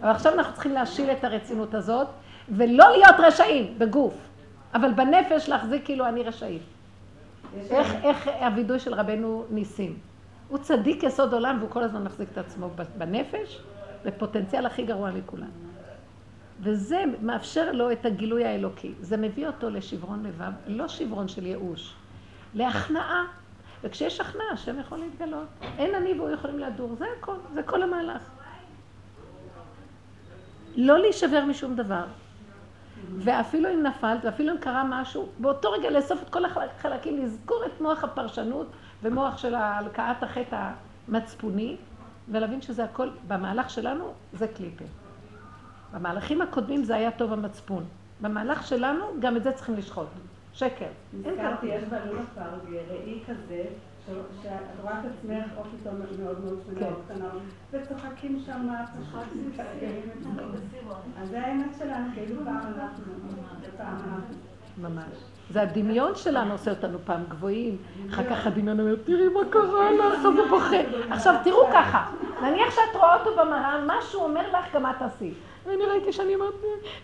[0.00, 2.08] אבל עכשיו אנחנו צריכים להשיל את הרצינות הזאת,
[2.48, 4.14] ולא להיות רשעים בגוף,
[4.74, 6.62] אבל בנפש להחזיק כאילו אני רשאית.
[7.70, 9.98] איך, איך הווידוי של רבנו ניסים?
[10.48, 13.62] הוא צדיק יסוד עולם והוא כל הזמן מחזיק את עצמו בנפש,
[14.04, 15.50] בפוטנציאל הכי גרוע מכולם.
[16.60, 18.92] וזה מאפשר לו את הגילוי האלוקי.
[19.00, 21.94] זה מביא אותו לשברון לבב, לא שברון של ייאוש,
[22.54, 23.24] להכנעה.
[23.82, 25.46] וכשיש הכנעה, השם יכול להתגלות.
[25.78, 28.22] אין אני והוא יכולים לדור, זה הכל, זה כל המהלך.
[30.76, 32.04] לא להישבר משום דבר.
[33.18, 37.80] ואפילו אם נפלת, ואפילו אם קרה משהו, באותו רגע לאסוף את כל החלקים, לזכור את
[37.80, 38.66] מוח הפרשנות
[39.02, 40.70] ומוח של הלקאת החטא
[41.08, 41.76] המצפוני,
[42.28, 44.84] ולהבין שזה הכל, במהלך שלנו זה קליפה.
[45.92, 47.84] במהלכים הקודמים זה היה טוב המצפון.
[48.20, 50.06] במהלך שלנו, גם את זה צריכים לשחוט.
[50.52, 50.86] שקר.
[51.12, 53.64] נזכרתי, יש בלולה פארק ראי כזה,
[54.06, 57.28] שאת רואה את עצמך או פתאום מאוד מאוד או קטנה,
[57.70, 59.52] וצוחקים שם, צוחקים
[61.22, 63.04] אז זה האמת שלנו, כאילו פעם אנחנו,
[63.76, 64.34] פעם אנחנו.
[64.78, 65.31] ממש.
[65.50, 67.76] זה הדמיון שלנו עושה אותנו פעם גבוהים,
[68.10, 70.76] אחר כך הדמיון אומר, תראי מה קרה לך, אז הוא בוכה.
[71.10, 72.04] עכשיו תראו ככה,
[72.42, 75.30] נניח שאת רואה אותו במראה, מה שהוא אומר לך, גם את תעשי.
[75.66, 76.54] ואני ראיתי שאני אומרת,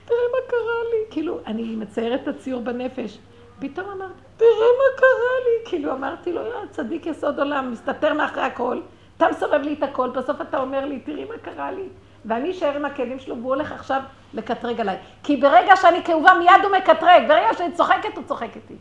[0.04, 1.10] תראה מה קרה לי.
[1.10, 3.18] כאילו, אני מציירת את הציור בנפש.
[3.58, 5.68] פתאום אמרתי, תראה מה קרה לי.
[5.70, 8.80] כאילו, אמרתי לו, יא, צדיק יסוד עולם, מסתתר מאחורי הכל.
[9.16, 11.88] אתה מסובב לי את הכל, בסוף אתה אומר לי, תראי מה קרה לי.
[12.28, 14.02] ואני אשאר עם הכלים שלו, והוא הולך עכשיו
[14.34, 14.96] לקטרג עליי.
[15.22, 17.28] כי ברגע שאני כאובה, מיד הוא מקטרג.
[17.28, 18.76] ברגע שאני צוחקת, הוא צוחק איתי.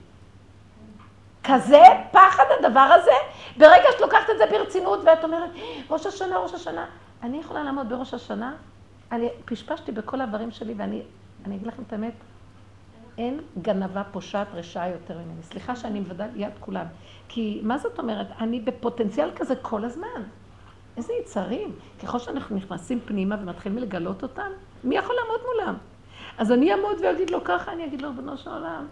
[1.44, 1.82] כזה
[2.12, 3.12] פחד הדבר הזה,
[3.58, 5.50] ברגע שאת לוקחת את זה ברצינות ואת אומרת,
[5.90, 6.86] ראש השנה, ראש השנה,
[7.24, 8.54] אני יכולה לעמוד בראש השנה
[9.12, 11.02] אני פשפשתי בכל האיברים שלי, ואני
[11.46, 12.14] אני אגיד לכם את האמת,
[13.18, 15.44] אין גנבה פושעת רשעה יותר ממני.
[15.44, 16.86] סליחה שאני מבדה יד כולם.
[17.28, 18.28] כי מה זאת אומרת?
[18.40, 20.24] אני בפוטנציאל כזה כל הזמן.
[20.98, 21.72] איזה יצרים.
[22.04, 24.52] ככל שאנחנו נכנסים פנימה ומתחילים לגלות אותם,
[24.84, 25.76] מי יכול לעמוד מולם?
[26.38, 28.88] אז אני אעמוד ואגיד לו ככה, אני אגיד לו, ריבונו של עולם.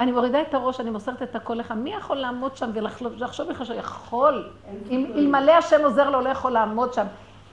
[0.00, 1.72] אני מורידה את הראש, אני מוסרת את הכל לך.
[1.72, 4.50] מי יכול לעמוד שם ולחשוב לך שיכול?
[4.90, 7.06] אלמלא השם עוזר לו, לא יכול לעמוד שם.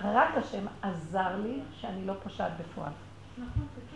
[0.03, 2.91] רק השם עזר לי שאני לא פושעת בפועל.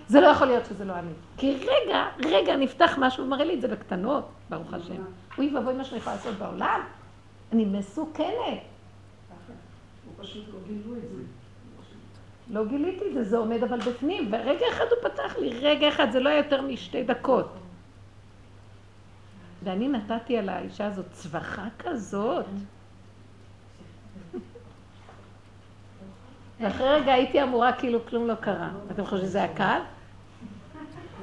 [0.07, 1.11] זה לא יכול להיות שזה לא אני.
[1.37, 5.03] כי רגע, רגע נפתח משהו ומראה לי את זה בקטנות, ברוך השם.
[5.37, 6.81] אוי ואבוי מה שאני יכולה לעשות בעולם.
[7.51, 8.70] אני מסוכנת.
[12.49, 16.11] לא גיליתי את זה, זה עומד אבל בפנים, ורגע אחד הוא פתח לי, רגע אחד,
[16.11, 17.53] זה לא היה יותר משתי דקות.
[19.63, 22.45] ואני נתתי על האישה הזאת צווחה כזאת.
[26.59, 28.69] ואחרי רגע הייתי אמורה כאילו כלום לא קרה.
[28.91, 29.79] אתם חושבים שזה היה קל?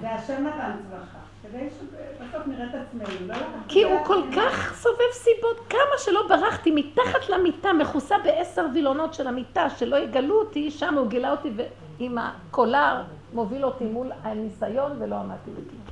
[0.00, 1.17] זה השם נתן צלחה.
[1.50, 3.26] כדי שבסוף נראה את עצמנו.
[3.26, 3.34] לא
[3.68, 9.26] כי הוא כל כך סובב סיבות, כמה שלא ברחתי מתחת למיטה, מכוסה בעשר וילונות של
[9.26, 11.50] המיטה, שלא יגלו אותי, שם הוא גילה אותי
[11.98, 13.02] עם הקולר,
[13.34, 15.82] מוביל אותי מול הניסיון ולא עמדתי בכלום.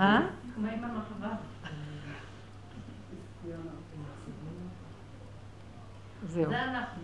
[0.00, 0.20] אה?
[0.56, 1.36] מה עם המחווה?
[6.26, 6.48] זהו.
[6.48, 7.02] זה אנחנו.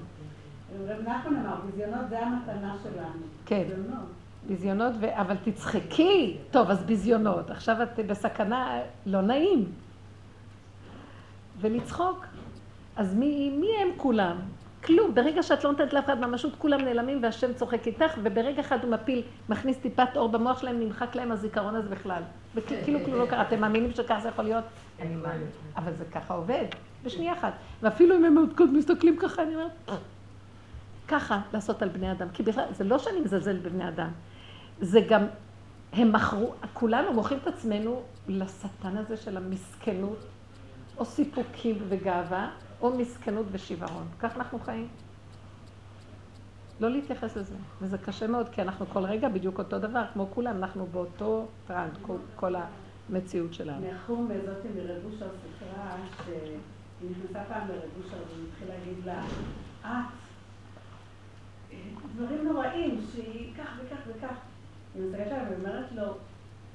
[0.86, 3.26] רב נחמן אמר, ביזיונות זה המתנה שלנו.
[3.46, 3.62] כן.
[3.68, 4.08] ביזיונות,
[5.00, 5.20] ו...
[5.20, 6.36] אבל תצחקי.
[6.50, 7.50] טוב, אז ביזיונות.
[7.50, 9.64] עכשיו את בסכנה לא נעים.
[11.60, 12.26] ולצחוק.
[12.96, 14.36] אז מי, מי הם כולם?
[14.84, 15.14] כלום.
[15.14, 18.90] ברגע שאת לא נותנת לאף אחד ממשות, כולם נעלמים והשם צוחק איתך, וברגע אחד הוא
[18.90, 22.22] מפיל, מכניס טיפת אור במוח שלהם, נמחק להם הזיכרון הזה בכלל.
[22.54, 23.42] וכאילו כלום לא קרה.
[23.42, 24.64] אתם מאמינים שככה זה יכול להיות?
[25.00, 25.46] אני מאמין.
[25.76, 26.64] אבל זה ככה עובד,
[27.04, 27.52] בשנייה אחת.
[27.82, 30.00] ואפילו אם הם עוד מסתכלים ככה, אני אומרת,
[31.08, 32.28] ככה לעשות על בני אדם.
[32.32, 34.10] כי בכלל, זה לא שאני מזלזל בבני אדם.
[34.82, 35.26] זה גם,
[35.92, 40.18] הם מכרו, כולנו מוכרים את עצמנו לשטן הזה של המסכנות,
[40.98, 44.06] או סיפוקים וגאווה, או מסכנות ושיוורון.
[44.18, 44.88] כך אנחנו חיים.
[46.80, 47.54] לא להתייחס לזה.
[47.80, 51.92] וזה קשה מאוד, כי אנחנו כל רגע בדיוק אותו דבר, כמו כולם, אנחנו באותו טרנד,
[52.02, 52.54] כל, כל
[53.08, 53.86] המציאות שלנו.
[53.94, 59.24] נחום זאתי מרבושר סיפרה שהיא נכנסה פעם לרבושר והיא התחילה להגיד לה,
[59.80, 60.12] את,
[62.16, 64.51] דברים נוראים, שהיא כך וכך וכך.
[64.94, 66.14] היא מסתכלת עליו ואומרת לו,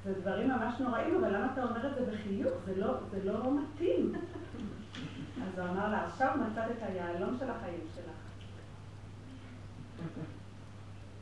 [0.04, 2.52] זה דברים ממש נוראים, אבל למה אתה אומר את זה בחיוך?
[2.64, 4.12] זה לא, זה לא מתאים.
[5.44, 8.28] אז הוא אמר לה, עכשיו מצאת את היהלום של החיים שלך.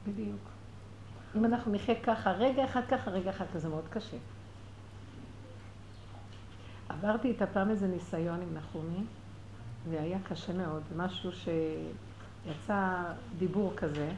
[0.07, 0.41] בדיוק.
[1.37, 4.17] אם אנחנו נחיה ככה, רגע אחד ככה, רגע אחד כזה, מאוד קשה.
[6.89, 9.05] עברתי את הפעם איזה ניסיון עם נחומי,
[9.91, 13.03] והיה קשה מאוד, משהו שיצא
[13.39, 14.11] דיבור כזה,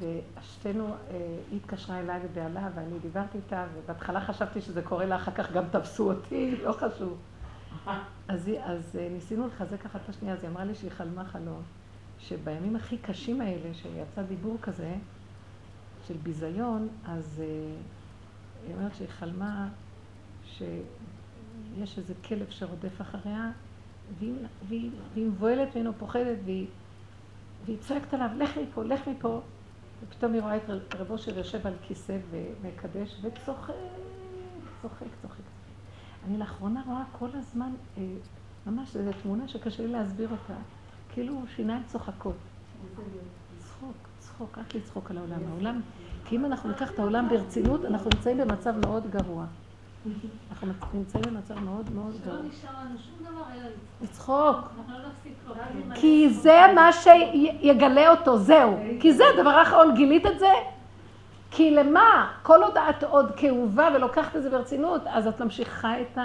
[0.00, 0.94] ושתינו, אה,
[1.50, 5.64] היא התקשרה אליי ובעלה, ואני דיברתי איתה, ובהתחלה חשבתי שזה קורה לה, אחר כך גם
[5.70, 7.18] תפסו אותי, לא חשוב.
[8.28, 11.62] אז, אז אה, ניסינו לחזק אחת את השנייה, אז היא אמרה לי שהיא חלמה חלום,
[12.18, 14.94] שבימים הכי קשים האלה, שיצא דיבור כזה,
[16.06, 17.74] של ביזיון, אז אה,
[18.66, 19.68] היא אומרת שהיא חלמה
[20.44, 23.50] שיש איזה כלב שרודף אחריה,
[24.18, 24.34] והיא,
[24.68, 26.66] והיא, והיא מבוהלת ממנו, פוחדת, והיא,
[27.64, 29.40] והיא צועקת עליו, לך מפה, לך מפה.
[30.02, 30.62] ופתאום היא רואה את
[30.94, 33.74] רב אושר יושב על כיסא ומקדש וצוחק,
[34.82, 35.42] צוחק, צוחק.
[36.26, 38.02] אני לאחרונה רואה כל הזמן, אה,
[38.66, 40.60] ממש זו תמונה שקשה לי להסביר אותה,
[41.12, 42.36] כאילו שיניים צוחקות.
[43.58, 45.40] צחוק, צחוק, רק לצחוק על העולם.
[45.48, 45.80] העולם,
[46.24, 49.46] כי אם אנחנו ניקח את העולם ברצינות, אנחנו נמצאים במצב מאוד גרוע.
[50.62, 52.38] אנחנו נמצאים במצב מאוד מאוד גרוע.
[52.38, 53.68] שלא נשאר לנו שום דבר אלא
[54.02, 54.56] לצחוק.
[54.88, 58.76] לא כי זה מה שיגלה אותו, זהו.
[59.00, 60.52] כי זה הדבר האחרון, גילית את זה?
[61.50, 62.32] כי למה?
[62.42, 66.18] כל עוד את עוד כאובה ולוקחת את זה ברצינות, אז את ממשיכה את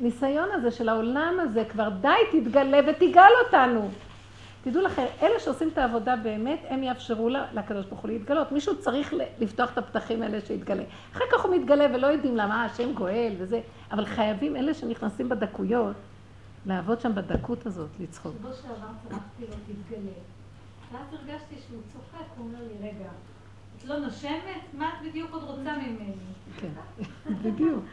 [0.00, 3.90] הניסיון הזה של העולם הזה, כבר די תתגלה ותגאל אותנו.
[4.70, 8.52] תדעו לכם, אלה שעושים את העבודה באמת, הם יאפשרו לקדוש ברוך הוא להתגלות.
[8.52, 10.82] מישהו צריך לפתוח את הפתחים האלה שיתגלה.
[11.12, 13.60] אחר כך הוא מתגלה ולא יודעים למה השם גואל וזה,
[13.92, 15.96] אבל חייבים אלה שנכנסים בדקויות,
[16.66, 18.32] לעבוד שם בדקות הזאת, לצחוק.
[18.38, 20.10] שבוע שעבר צרחתי לו תתגלה.
[20.92, 23.08] ואז הרגשתי שהוא צוחק, הוא אומר לי, רגע,
[23.78, 24.62] את לא נושמת?
[24.72, 26.12] מה את בדיוק עוד רוצה ממני?
[26.60, 26.68] כן,
[27.42, 27.84] בדיוק.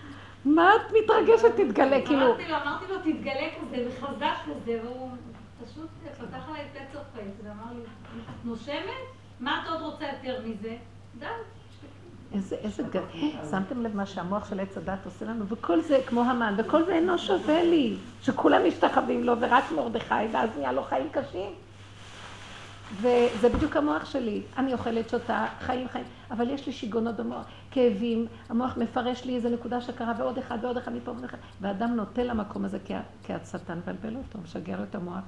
[0.45, 2.25] מה את מתרגשת תתגלה, כאילו...
[2.25, 5.09] אמרתי לו, אמרתי לו, תתגלה כזה וחזק כזה, והוא...
[5.75, 7.81] פשוט פתח עליי פה צוחק, ואמר לי,
[8.45, 9.05] נושמת?
[9.39, 10.77] מה את עוד רוצה יותר מזה?
[11.19, 11.25] די.
[12.33, 13.01] איזה, איזה גד...
[13.51, 15.45] שמתם לב מה שהמוח של עץ הדת עושה לנו?
[15.47, 17.97] וכל זה כמו המן, וכל זה אינו שווה לי.
[18.21, 21.51] שכולם משתחווים לו, ורק מרדכי, ואז נהיה לו חיים קשים.
[23.01, 24.41] וזה בדיוק המוח שלי.
[24.57, 29.49] אני אוכלת שותה, חיים חיים, אבל יש לי שיגעונות במוח, כאבים, המוח מפרש לי איזה
[29.49, 32.77] נקודה שקרה, ועוד אחד ועוד אחד מפה ועוד אחד, ואדם נוטה למקום הזה
[33.23, 35.23] כי השטן מבלבל אותו, משגע לו את המוח.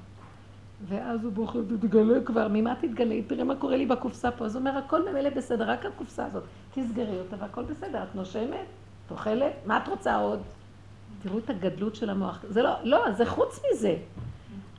[0.85, 3.15] ואז הוא בוחר, תתגלה כבר, ממה תתגלה?
[3.27, 4.45] תראה מה קורה לי בקופסה פה.
[4.45, 6.43] אז הוא אומר, הכל ממילא בסדר, רק הקופסה הזאת.
[6.73, 8.03] תסגרי אותה והכל בסדר.
[8.03, 8.65] את נושמת?
[9.05, 9.53] את אוכלת?
[9.65, 10.39] מה את רוצה עוד?
[11.23, 12.39] תראו את הגדלות של המוח.
[12.49, 13.95] זה לא, לא, זה חוץ מזה.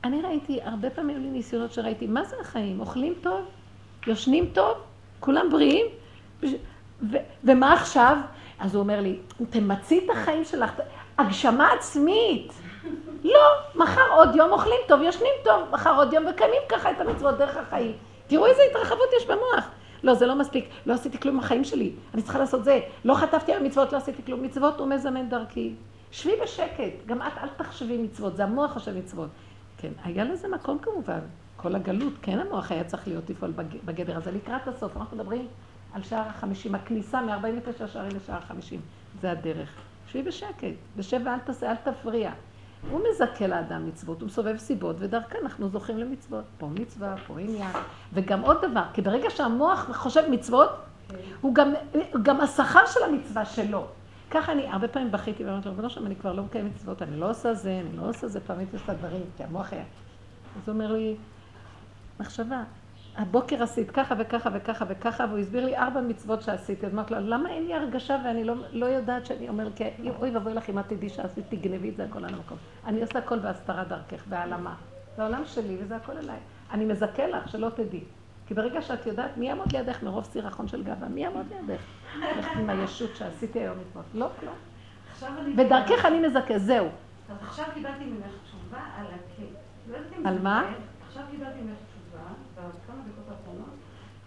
[0.03, 2.79] אני ראיתי, הרבה פעמים היו לי ניסיונות שראיתי, מה זה החיים?
[2.79, 3.45] אוכלים טוב?
[4.07, 4.77] יושנים טוב?
[5.19, 5.85] כולם בריאים?
[6.43, 8.17] ו- ומה עכשיו?
[8.59, 10.71] אז הוא אומר לי, תמצי את החיים שלך,
[11.17, 12.53] הגשמה עצמית.
[13.23, 13.41] לא,
[13.75, 17.57] מחר עוד יום אוכלים טוב, יושנים טוב, מחר עוד יום וקיימים ככה את המצוות דרך
[17.57, 17.93] החיים.
[18.27, 19.69] תראו איזה התרחבות יש במוח.
[20.03, 22.79] לא, זה לא מספיק, לא עשיתי כלום בחיים שלי, אני צריכה לעשות זה.
[23.05, 24.43] לא חטפתי על מצוות, לא עשיתי כלום.
[24.43, 25.73] מצוות הוא מזמן דרכי.
[26.11, 29.29] שבי בשקט, גם את אל תחשבי מצוות, זה המוח חושב מצוות.
[29.77, 31.19] כן, היה לזה מקום כמובן,
[31.57, 33.53] כל הגלות, כן המוח היה צריך להיות לפעול
[33.85, 34.31] בגדר הזה.
[34.31, 35.47] לקראת הסוף, אנחנו מדברים
[35.93, 38.81] על שער החמישים, הכניסה מ-49 שערים לשער החמישים,
[39.21, 39.69] זה הדרך.
[40.07, 42.31] שבי בשקט, בשב ואל תעשה, אל תפריע.
[42.91, 46.43] הוא מזכה לאדם מצוות, הוא מסובב סיבות, ודרכה אנחנו זוכים למצוות.
[46.57, 47.71] פה מצווה, פה עניין.
[48.13, 50.69] וגם עוד דבר, כי ברגע שהמוח חושב מצוות.
[51.41, 51.73] הוא גם,
[52.21, 53.85] גם השכר של המצווה שלו.
[54.31, 57.19] ככה אני הרבה פעמים בכיתי ואמרתי לו, ריבונו שם, אני כבר לא מקיים מצוות, אני
[57.19, 59.83] לא עושה זה, אני לא עושה זה, פעמים הייתי עושה דברים, כי המוח היה.
[59.83, 61.15] אז הוא אומר לי,
[62.19, 62.63] מחשבה,
[63.15, 66.85] הבוקר עשית ככה וככה וככה וככה, והוא הסביר לי ארבע מצוות שעשיתי.
[66.85, 69.81] אז אמרתי לו, למה אין לי הרגשה ואני לא, לא יודעת שאני אומרת,
[70.19, 72.57] אוי ואבוי לך אם את תדעי שעשיתי, גנבי את זה הכל על המקום.
[72.85, 74.75] אני עושה הכל בהסתרה דרכך, בהעלמה.
[75.15, 76.39] זה העולם שלי וזה הכל אליי.
[76.71, 78.03] אני מזכה לך, שלא תדעי.
[78.47, 81.07] כי ברגע שאת יודעת, מי יעמוד לידך מרוב סירחון של גאווה?
[81.07, 81.81] מי יעמוד לידך?
[82.35, 84.05] הולכת עם הישות שעשיתי היום מצוות.
[84.13, 84.51] לא, לא.
[85.57, 86.87] ודרכך אני מזכה, זהו.
[87.29, 89.43] אז עכשיו קיבלתי ממך תשובה על הכי.
[90.25, 90.63] על מה?
[91.07, 91.77] עכשיו קיבלתי ממך
[92.55, 93.75] בכמה דקות האחרונות,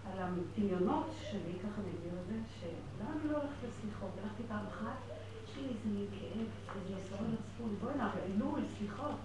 [0.06, 4.10] על הדמיונות שלי, ככה אני אגיד את זה, שלמה אני לא הולכת לסליחות?
[4.22, 4.98] הלכתי פעם אחת,
[5.44, 9.16] יש לי איזה מין כאב, איזה יסרון מצפון, בואי נע, עלו לסליחות.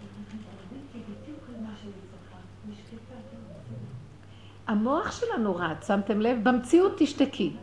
[0.68, 2.38] עשיתי בדיוק מה שאני צריכה.
[2.70, 3.16] נשקטה.
[4.68, 6.38] המוח שלנו רץ, שמתם לב?
[6.44, 7.54] במציאות תשתקי.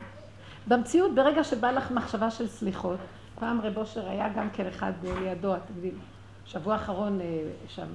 [0.69, 2.99] במציאות, ברגע שבא לך מחשבה של סליחות,
[3.35, 5.99] פעם רב אושר היה גם כן אחד לידו, אתם יודעים,
[6.45, 7.27] שבוע האחרון אה,
[7.69, 7.87] שם,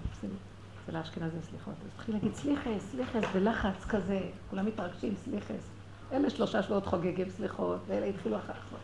[0.90, 5.70] אצל האשכנזים סליחות, אז התחיל להגיד סליחס, סליחס, בלחץ כזה, כולם מתרגשים, סליחס.
[6.12, 8.78] אלה שלושה שבועות חוגגים סליחות, ואלה התחילו אחר כך.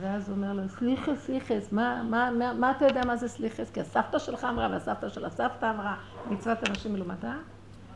[0.00, 3.70] ואז הוא אומר לו, סליחס, סליחס, מה, מה, מה, מה אתה יודע מה זה סליחס?
[3.70, 5.96] כי הסבתא שלך אמרה, והסבתא של הסבתא אמרה,
[6.30, 7.34] מצוות אנשים מלומדה.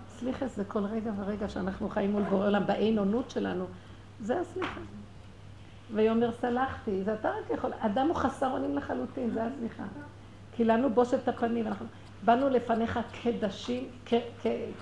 [0.08, 3.64] סליחס זה כל רגע ורגע שאנחנו חיים מול בורא עולם, באין עונות שלנו,
[4.20, 4.80] זה הסליחה.
[5.94, 9.84] ויאמר סלחתי, זה אתה רק יכול, אדם הוא חסר אונים לחלוטין, זה הסליחה.
[10.56, 11.86] כי לנו בושת הפנים, אנחנו
[12.24, 13.88] באנו לפניך כדשים,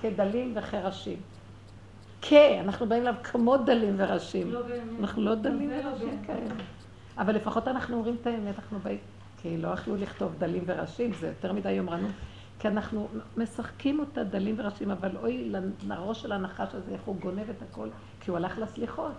[0.02, 1.16] כדלים וכראשים.
[2.22, 4.50] כ, אנחנו באים אליו כמו דלים וראשים.
[4.50, 4.60] לא
[5.00, 6.54] אנחנו לא דלים לא וראשים כאלה.
[7.18, 8.98] אבל לפחות אנחנו אומרים את האמת, אנחנו באים,
[9.42, 12.10] כי לא יכלו לכתוב דלים וראשים, זה יותר מדי יומרנות.
[12.58, 15.52] כי אנחנו משחקים אותה דלים וראשים, אבל אוי
[15.86, 17.88] לראש של הנחש הזה, איך הוא גונב את הכל,
[18.20, 19.12] כי הוא הלך לסליחות.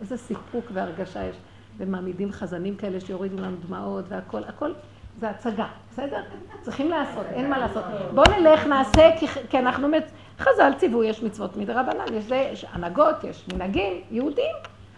[0.00, 1.36] איזה סיפוק והרגשה יש.
[1.76, 4.72] ומעמידים חזנים כאלה שיורידו לנו דמעות והכל, הכל
[5.20, 6.22] זה הצגה, בסדר?
[6.60, 7.84] צריכים לעשות, אין מה לעשות.
[8.14, 10.04] בואו נלך, נעשה, כי, כי אנחנו, מצ...
[10.38, 14.54] חז"ל ציוו, יש מצוות מדרבנן, יש, יש הנהגות, יש מנהגים, יהודים,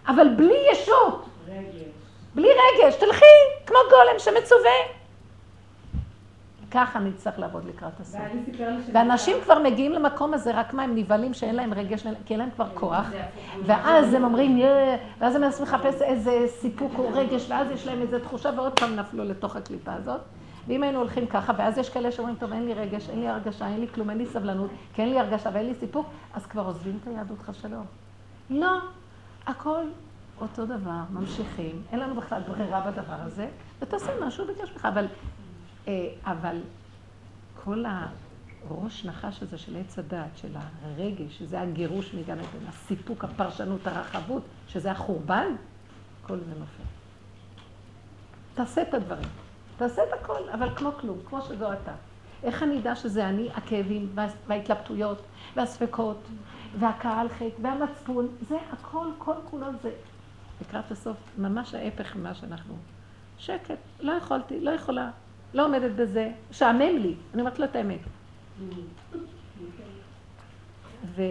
[0.07, 1.25] אבל בלי ישות.
[1.47, 1.81] רגש.
[2.35, 3.25] בלי רגש, תלכי
[3.65, 5.00] כמו גולם שמצווה.
[6.71, 8.21] ככה נצטרך לעבוד לקראת הסוף.
[8.93, 12.49] ואנשים כבר מגיעים למקום הזה, רק מה, הם נבהלים שאין להם רגש, כי אין להם
[12.55, 13.05] כבר כוח,
[13.65, 14.61] ואז הם אומרים,
[15.19, 18.95] ואז הם מנסים לחפש איזה סיפוק או רגש, ואז יש להם איזו תחושה, ועוד פעם
[18.95, 20.21] נפלו לתוך הקליפה הזאת.
[20.67, 23.67] ואם היינו הולכים ככה, ואז יש כאלה שאומרים, טוב, אין לי רגש, אין לי הרגשה,
[23.67, 26.65] אין לי כלום, אין לי סבלנות, כי אין לי הרגשה ואין לי סיפוק, אז כבר
[26.65, 27.85] עוזבים את היהדות חס שלום.
[28.49, 28.77] לא,
[29.47, 29.83] הכל
[30.41, 33.47] אותו דבר, ממשיכים, אין לנו בכלל ברירה בדבר הזה,
[33.79, 35.09] ותעשה משהו ביקש ממך, אבל אה,
[36.25, 36.57] אבל
[37.63, 43.87] כל הראש נחש הזה של עץ הדעת, של הרגש, שזה הגירוש מגן עדן, הסיפוק, הפרשנות,
[43.87, 45.55] הרחבות, שזה החורבן,
[46.27, 46.83] כל זה נופל.
[48.53, 49.29] תעשה את הדברים,
[49.77, 51.93] תעשה את הכל, אבל כמו כלום, כמו שזו אתה.
[52.43, 54.15] איך אני אדע שזה אני, הכאבים
[54.47, 55.21] וההתלבטויות
[55.55, 56.17] והספקות
[56.79, 59.91] והקהל חטא והמצפון, זה הכל, כל כולו זה.
[60.61, 62.75] לקראת הסוף, ממש ההפך ממה שאנחנו.
[63.37, 65.09] שקט, לא יכולתי, לא יכולה.
[65.53, 67.99] לא עומדת בזה, שעמם לי, אני אומרת לו את האמת.
[71.15, 71.21] ו...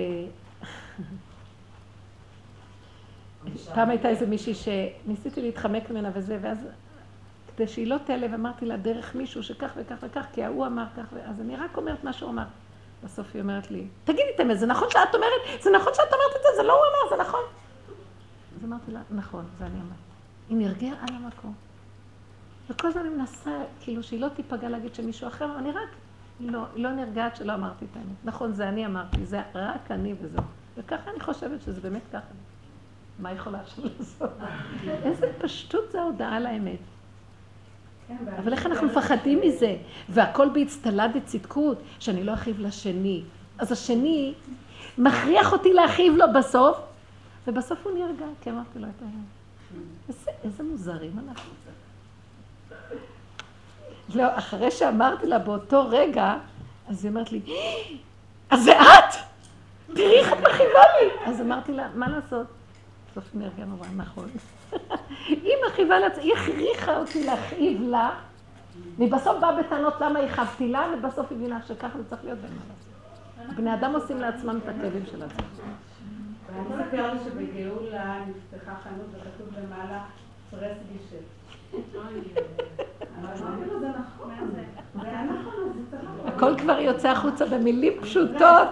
[3.74, 6.58] פעם הייתה איזה מישהי שניסיתי להתחמק ממנה וזה, ואז
[7.56, 11.04] כדי שהיא לא תעלב, אמרתי לה דרך מישהו שכך וכך וכך, כי ההוא אמר כך,
[11.24, 12.44] אז אני רק אומרת מה שהוא אמר.
[13.04, 16.36] בסוף היא אומרת לי, תגידי את האמת, זה נכון שאת אומרת, זה נכון שאת אומרת
[16.36, 17.40] את זה, זה לא הוא אמר, זה נכון.
[18.56, 19.96] אז אמרתי לה, נכון, זה אני אומרת.
[20.48, 21.69] היא נרגעה על המקום.
[22.70, 25.88] וכל הזמן אני מנסה, כאילו, שהיא לא תיפגע להגיד שמישהו אחר, אני רק
[26.40, 28.16] לא, לא נרגעת שלא אמרתי את האמת.
[28.24, 30.42] נכון, זה אני אמרתי, זה רק אני וזהו.
[30.76, 32.32] וככה אני חושבת שזה באמת ככה.
[33.18, 34.30] מה יכולה עכשיו לעשות?
[35.04, 36.78] איזה פשטות זה ההודעה על האמת.
[38.08, 39.76] כן, אבל איך אנחנו מפחדים מזה?
[40.08, 43.22] והכל באצטלה דצדקות, שאני לא אכאיב לשני.
[43.58, 44.34] אז השני
[44.98, 46.78] מכריח אותי להכאיב לו בסוף,
[47.46, 49.40] ובסוף הוא נרגע, כי אמרתי לו את האמת.
[50.44, 51.52] איזה מוזרים אנחנו.
[54.14, 56.34] לא, אחרי שאמרתי לה באותו רגע,
[56.88, 57.40] אז היא אומרת לי,
[58.50, 59.14] אז זה את?
[59.94, 61.30] תראי איך את מכאיבה לי.
[61.30, 62.46] אז אמרתי לה, מה לעשות?
[63.10, 64.28] בסוף היא נרגעה נורא, נכון.
[65.28, 68.10] היא מכאיבה לעצמה, היא הכריחה אותי להכאיב לה,
[68.98, 72.62] ובסוף באה בטענות למה הכאבתי לה, ובסוף היא הבינה שככה זה צריך להיות בין מה
[72.68, 73.56] לעשות.
[73.56, 75.44] בני אדם עושים לעצמם את הכאבים של עצמם.
[76.46, 80.04] ואני מספר לי שבגאולה נפתחה חנות וכתוב למעלה
[80.50, 81.24] פרס גישל.
[86.26, 88.68] הכל כבר יוצא החוצה במילים פשוטות.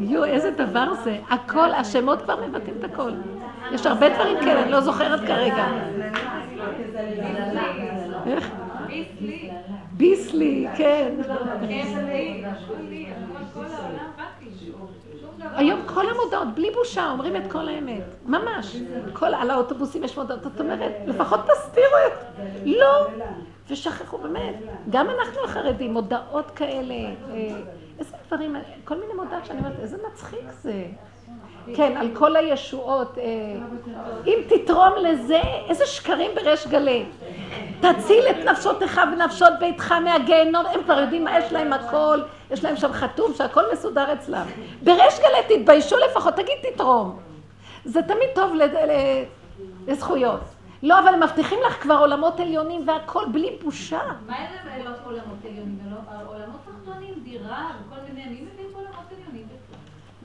[0.00, 1.18] יו, איזה דבר זה.
[1.30, 3.10] הכל, השמות כבר מבטאים את הכל.
[3.72, 5.66] יש הרבה דברים כאלה, אני לא זוכרת כרגע.
[8.26, 8.50] איך?
[9.92, 11.14] ביסלי, כן.
[15.54, 18.02] היום כל המודעות, בלי בושה, אומרים את כל האמת.
[18.26, 18.76] ממש.
[19.12, 20.46] כל, על האוטובוסים יש מודעות.
[20.46, 22.44] את אומרת, לפחות תסתירו את...
[22.66, 23.06] לא.
[23.70, 24.54] ושכחו באמת.
[24.90, 27.56] גם אנחנו החרדים, מודעות כאלה, אה,
[27.98, 30.84] איזה דברים, כל מיני מודעות שאני אומרת, איזה מצחיק זה.
[31.74, 33.18] כן, על כל הישועות.
[33.18, 33.24] אה,
[34.26, 37.04] אם תתרום לזה, איזה שקרים בריש גלי.
[37.80, 42.20] תציל את נפשותיך ונפשות ביתך מהגיהנום, הם כבר יודעים מה יש להם הכל,
[42.50, 44.46] יש להם שם חתום שהכל מסודר אצלם.
[44.82, 47.18] בריש גלי תתביישו לפחות, תגיד תתרום.
[47.84, 48.52] זה תמיד טוב
[49.86, 50.40] לזכויות.
[50.82, 54.00] לא, אבל הם מבטיחים לך כבר עולמות עליונים והכל בלי בושה.
[54.26, 55.78] מה אין להם עולמות עליונים?
[56.26, 59.46] עולמות תחתונים, דירה וכל מיני, מי מבין עולמות עליונים?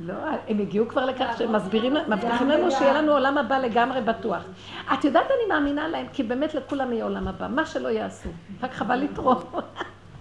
[0.08, 0.14] לא,
[0.48, 4.44] הם הגיעו כבר לכך שהם מסבירים, מבטיחים לנו שיהיה לנו עולם הבא לגמרי בטוח.
[4.94, 8.30] את יודעת, אני מאמינה להם, כי באמת לכולם יהיה עולם הבא, מה שלא יעשו.
[8.64, 9.44] רק חבל לתרום.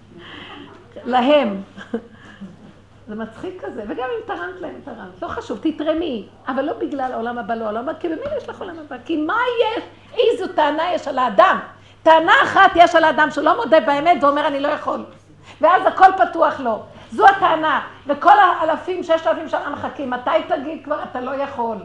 [1.07, 1.63] להם.
[3.09, 5.23] זה מצחיק כזה, וגם אם תרמת להם, תרמת.
[5.23, 8.61] לא חשוב, תתרמי, אבל לא בגלל העולם הבא, לא העולם הבא, כי במילא יש לך
[8.61, 8.97] עולם הבא.
[9.05, 9.85] כי מה יש?
[10.19, 11.59] איזו טענה יש על האדם?
[12.03, 15.05] טענה אחת יש על האדם שהוא לא מודה באמת ואומר אני לא יכול.
[15.61, 16.83] ואז הכל פתוח לו.
[17.15, 17.81] זו הטענה.
[18.07, 20.11] וכל האלפים, ששת אלפים שנה מחכים.
[20.11, 21.77] מתי תגיד כבר אתה לא יכול?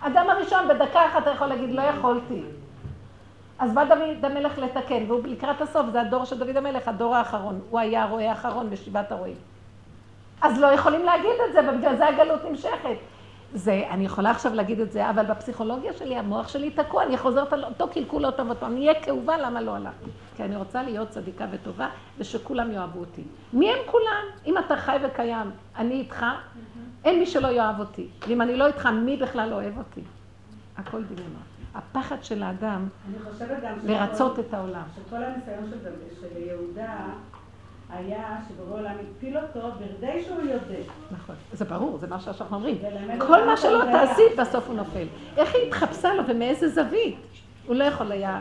[0.00, 2.42] אדם הראשון בדקה אחת אתה יכול להגיד לא יכולתי.
[3.58, 7.60] אז בא דוד המלך לתקן, והוא לקראת הסוף, זה הדור של דוד המלך, הדור האחרון.
[7.70, 9.36] הוא היה הרועה האחרון בשבעת הרועים.
[10.42, 12.96] אז לא יכולים להגיד את זה, ובגלל זה הגלות נמשכת.
[13.54, 17.52] זה, אני יכולה עכשיו להגיד את זה, אבל בפסיכולוגיה שלי, המוח שלי תקוע, אני חוזרת
[17.52, 18.72] על אותו קלקול עוד פעם ועוד פעם.
[18.72, 20.10] אני אהיה כאובה, למה לא הלכתי?
[20.36, 21.88] כי אני רוצה להיות צדיקה וטובה,
[22.18, 23.22] ושכולם יאהבו אותי.
[23.52, 24.24] מי הם כולם?
[24.46, 26.26] אם אתה חי וקיים, אני איתך,
[27.04, 28.08] אין מי שלא יאהב אותי.
[28.28, 30.02] ואם אני לא איתך, מי בכלל לא אוהב אותי?
[30.76, 31.42] הכל דמיונות.
[31.74, 32.88] הפחד של האדם
[33.84, 34.82] לרצות את העולם.
[34.96, 35.70] שכל הניסיון
[36.20, 36.96] של יהודה
[37.90, 40.92] היה שבורא עולם הפיל אותו בכדי שהוא יודע.
[41.10, 42.78] נכון, זה ברור, זה מה שאנחנו אומרים.
[43.18, 45.06] כל מה שלא תעשי, בסוף הוא נופל.
[45.36, 47.16] איך היא התחפשה לו ומאיזה זווית?
[47.66, 48.40] הוא לא יכול היה...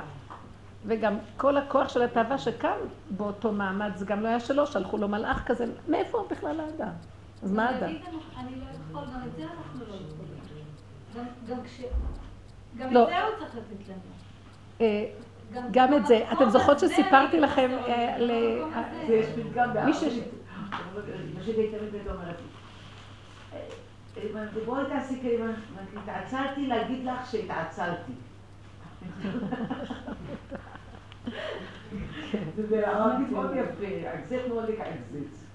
[0.88, 2.76] וגם כל הכוח של התאווה שקם
[3.10, 6.93] באותו מעמד, זה גם לא היה שלו, שלחו לו מלאך כזה, מאיפה בכלל האדם?
[7.43, 7.89] אז מה האדם?
[7.89, 11.26] אני לא יכול, גם את זה אנחנו לא יכולים.
[11.50, 11.82] גם כש...
[12.78, 13.04] גם לא.
[13.04, 15.24] את זה הוא צריך לתת לנו.
[15.56, 16.20] אה, גם את זה.
[16.34, 18.32] אתם זוכרות שסיפרתי לכם אה, ל...
[19.10, 19.70] יש פתגם
[21.41, 22.41] שהייתי תמיד אומרת.
[24.66, 25.46] בואי תעשי כאילו,
[25.98, 28.12] התעצלתי להגיד לך שהתעצלתי.
[32.70, 35.46] זה אמרתי מאוד יפה, אקזט מאוד לקעקזץ.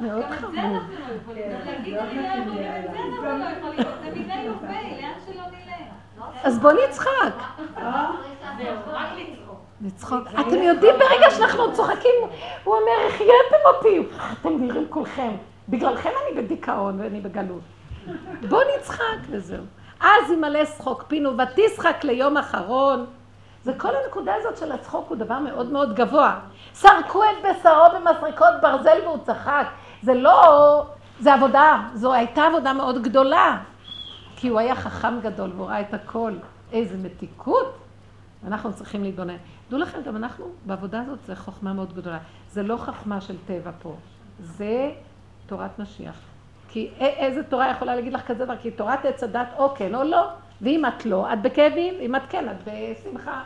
[0.00, 0.54] מאוד חמוד.
[0.56, 1.42] גם את זה אנחנו לא יכולים.
[1.50, 3.84] להגיד אני לא יכולים, את זה אנחנו לא יכולים.
[4.02, 5.95] זה מיני יובי, לאן שלא נלך.
[6.42, 7.34] אז בוא נצחק.
[9.80, 10.28] לצחוק.
[10.40, 12.14] אתם יודעים, ברגע שאנחנו צוחקים,
[12.64, 14.16] הוא אומר, החייתם אותי.
[14.32, 15.30] אתם נראים כולכם.
[15.68, 17.60] בגללכם אני בדיכאון ואני בגלות.
[18.48, 19.64] בוא נצחק וזהו.
[20.00, 23.06] אז ימלא שחוק פינו ותשחק ליום אחרון.
[23.64, 26.38] זה כל הנקודה הזאת של הצחוק הוא דבר מאוד מאוד גבוה.
[26.74, 29.66] סרקו את בשרו במסריקות ברזל והוא צחק.
[30.02, 30.86] זה לא,
[31.20, 33.56] זה עבודה, זו הייתה עבודה מאוד גדולה.
[34.36, 36.32] כי הוא היה חכם גדול והוא ראה את הכל.
[36.72, 37.78] איזה מתיקות.
[38.46, 39.36] אנחנו צריכים להתבונן.
[39.70, 42.18] דעו לכם, גם אנחנו, בעבודה הזאת זה חוכמה מאוד גדולה.
[42.50, 43.96] זה לא חוכמה של טבע פה,
[44.40, 44.92] זה
[45.46, 46.20] תורת משיח.
[46.68, 48.56] כי איזה תורה יכולה להגיד לך כזה דבר?
[48.56, 50.28] כי תורת עץ הדת או כן או לא.
[50.60, 53.42] ואם את לא, את בכאבים, אם את כן, את בשמחה.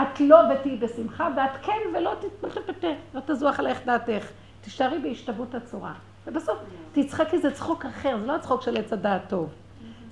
[0.00, 4.26] את לא ותהיי בשמחה, ואת כן ולא תתפתה, לא תזוח עלייך דעתך.
[4.60, 5.92] תישארי בהשתוות הצורה.
[6.26, 6.58] ובסוף
[6.92, 9.50] תצחקי, זה צחוק אחר, זה לא הצחוק של עץ הדעת טוב.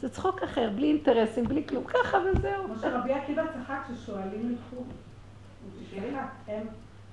[0.00, 2.64] זה צחוק אחר, בלי אינטרסים, בלי כלום, ככה וזהו.
[2.64, 4.84] כמו שרבי עקיבא צחק ששואלים ילכו.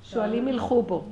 [0.03, 1.03] שואלים ילכו בו.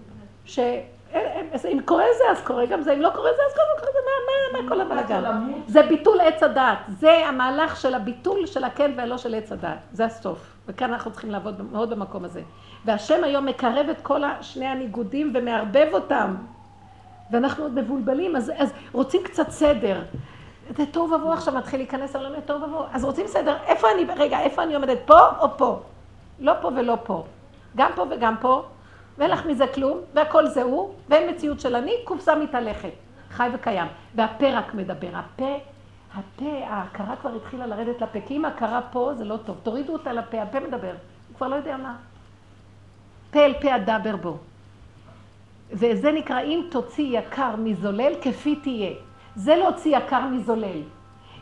[1.71, 4.61] אם קורה זה, אז קורה גם זה, אם לא קורה זה, אז קורה זה, מה,
[4.61, 5.23] מה כל הבלגן?
[5.67, 6.77] זה ביטול עץ הדעת.
[6.87, 9.79] זה המהלך של הביטול של הכן והלא של עץ הדעת.
[9.91, 10.55] זה הסוף.
[10.67, 12.41] וכאן אנחנו צריכים לעבוד מאוד במקום הזה.
[12.85, 16.35] והשם היום מקרב את כל שני הניגודים ומערבב אותם.
[17.31, 20.01] ואנחנו עוד מבולבלים, אז, אז רוצים קצת סדר.
[20.69, 22.85] זה תוהו ובוהו עכשיו מתחיל להיכנס לעולם לתוהו ובוהו.
[22.91, 24.97] אז רוצים סדר, איפה אני, רגע, איפה אני עומדת?
[25.05, 25.79] פה או פה?
[26.39, 27.23] לא פה ולא פה.
[27.75, 28.63] גם פה וגם פה,
[29.17, 32.91] ואין לך מזה כלום, והכל זה הוא, ואין מציאות של אני, קופסה מתהלכת.
[33.29, 33.87] חי וקיים.
[34.15, 35.09] והפה רק מדבר.
[35.13, 35.57] הפה,
[36.15, 39.57] הפה, ההכרה כבר התחילה לרדת לפה, כי אם ההכרה פה זה לא טוב.
[39.63, 40.93] תורידו אותה לפה, הפה מדבר.
[41.27, 41.95] הוא כבר לא יודע מה.
[43.31, 44.37] פה אל פה אדבר בו.
[45.71, 48.91] וזה נקרא, אם תוציא יקר מזולל, כפי תהיה.
[49.35, 50.81] זה להוציא יקר מזולל.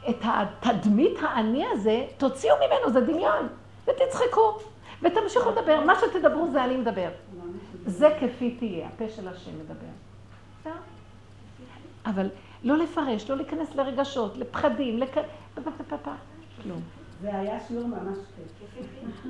[0.10, 3.48] את התדמית האני הזה, תוציאו ממנו, זה דמיון,
[3.88, 4.58] ותצחקו,
[5.02, 5.80] ותמשיכו לדבר.
[5.86, 7.10] מה שתדברו זה אני מדבר.
[7.86, 10.72] זה כפי תהיה, הפה של השם מדבר.
[12.06, 12.30] אבל
[12.64, 15.18] לא לפרש, לא להיכנס לרגשות, לפחדים, לכ...
[16.64, 16.82] כלום.
[17.22, 19.24] זה היה שיעור ממש כיף.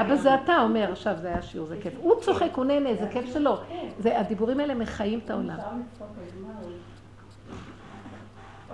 [0.00, 1.94] אבא זה אתה אומר, עכשיו זה היה שיעור, זה כיף.
[1.96, 3.56] הוא צוחק, הוא נהנה, זה כיף שלו.
[3.98, 5.56] זה, הדיבורים האלה מחיים את העולם.
[5.56, 6.70] אפשר לצחוק, אז מה הוא?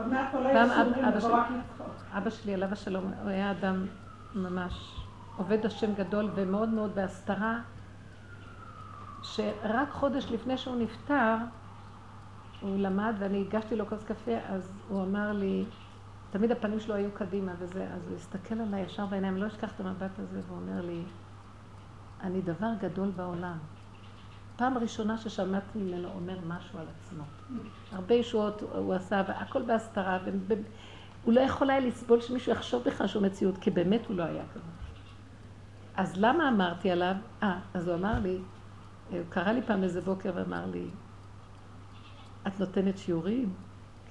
[0.01, 1.95] עוד מעט כל פעם רק לצחוק.
[2.13, 3.87] אבא שלי, עליו השלום, הוא היה אדם
[4.35, 4.97] ממש
[5.37, 7.61] עובד השם גדול ומאוד מאוד בהסתרה,
[9.23, 11.35] שרק חודש לפני שהוא נפטר,
[12.61, 15.65] הוא למד ואני הגשתי לו כוס קפה, אז הוא אמר לי,
[16.31, 19.81] תמיד הפנים שלו היו קדימה וזה, אז הוא הסתכל עליי ישר בעיניים, לא אשכח את
[19.81, 21.03] המבט הזה, והוא אומר לי,
[22.23, 23.57] אני דבר גדול בעולם.
[24.57, 27.25] פעם ראשונה ששמעתי ממנו אומר משהו על עצמו.
[27.93, 30.19] הרבה ישועות הוא עשה, והכל בהסתרה,
[31.25, 34.43] הוא לא יכול היה לסבול שמישהו יחשוב בכלל שהוא מציאות, כי באמת הוא לא היה
[34.55, 34.65] כזה.
[35.97, 37.15] אז למה אמרתי עליו?
[37.43, 38.39] אה, אז הוא אמר לי,
[39.11, 40.87] הוא קרא לי פעם איזה בוקר ואמר לי,
[42.47, 43.53] את נותנת שיעורים?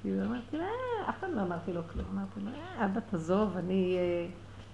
[0.01, 2.05] כאילו אמרתי לו, אה, אף פעם לא אמרתי לו כלום.
[2.13, 4.27] אמרתי לו, אה, אבא תעזוב, אני אה,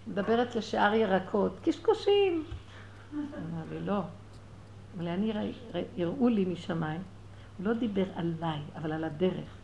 [0.08, 2.44] מדברת לשאר ירקות, קשקושים.
[3.14, 4.02] אמר לי, לא.
[4.98, 7.02] אבל אני, ראי- ראי- הראו לי משמיים,
[7.60, 9.58] לא דיבר עליי, אבל על הדרך.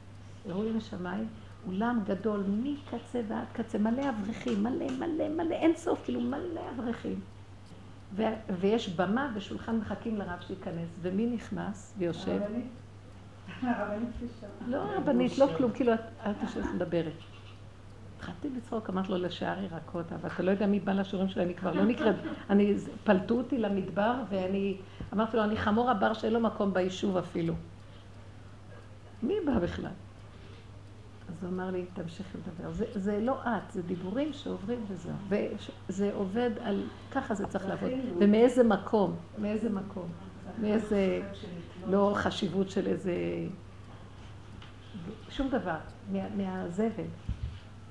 [0.49, 1.27] הראו לי משמיים,
[1.67, 7.19] אולם גדול מקצה ועד קצה, מלא אברכים, מלא מלא מלא, אין סוף, כאילו מלא אברכים.
[8.15, 8.23] ו-
[8.59, 12.41] ויש במה ושולחן מחכים לרב שייכנס, ומי נכנס ויושב?
[12.41, 12.65] הרבנית?
[13.61, 14.47] הרבנית פישר.
[14.67, 17.13] לא רבנית, לא כלום, כאילו את יושבת מדברת.
[18.17, 21.53] התחלתי לצחוק, אמרתי לו לשער ירקות, אבל אתה לא יודע מי בא לשיעורים שלי, אני
[21.55, 22.15] כבר לא נקראת,
[22.49, 24.77] אני, פלטו אותי למדבר, ואני,
[25.13, 27.53] אמרתי לו, אני חמור הבר שאין לו מקום ביישוב אפילו.
[29.23, 29.91] מי בא בכלל?
[31.29, 32.71] אז הוא אמר לי, תמשיכי לדבר.
[32.71, 35.13] זה, זה לא את, זה דיבורים שעוברים וזהו.
[35.89, 37.91] וזה עובד על, ככה זה צריך לעבוד.
[38.19, 40.09] ומאיזה מקום, מאיזה מקום,
[40.61, 41.29] מאיזה,
[41.87, 43.13] לא חשיבות של איזה,
[45.29, 45.77] שום דבר,
[46.11, 47.03] מה, מהזבל.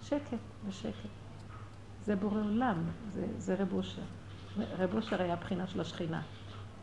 [0.03, 1.09] שקט ושקט.
[2.05, 4.03] זה בורא עולם, זה, זה רב אושר.
[4.79, 6.23] רב אושר היה הבחינה של השכינה,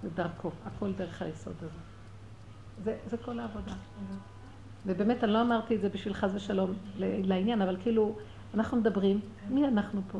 [0.03, 1.79] זה דרכו, הכל דרך היסוד הזה.
[2.83, 3.73] זה, זה כל העבודה.
[4.87, 8.15] ובאמת, אני לא אמרתי את זה בשביל חס ושלום לעניין, אבל כאילו,
[8.53, 9.19] אנחנו מדברים,
[9.49, 10.19] מי אנחנו פה?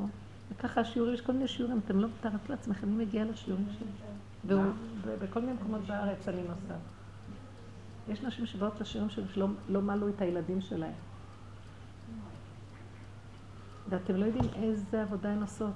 [0.52, 3.88] וככה השיעורים, יש כל מיני שיעורים, אתם לא מתארת לעצמכם, מי מגיע לשיעורים שלי?
[4.46, 4.72] והוא,
[5.22, 6.78] בכל מיני מקומות בארץ אני נוסעת.
[8.10, 10.94] יש נשים שבאות לשיעורים שלי שלא לא מלו את הילדים שלהם.
[13.90, 15.74] ואתם לא יודעים איזה עבודה הן עושות.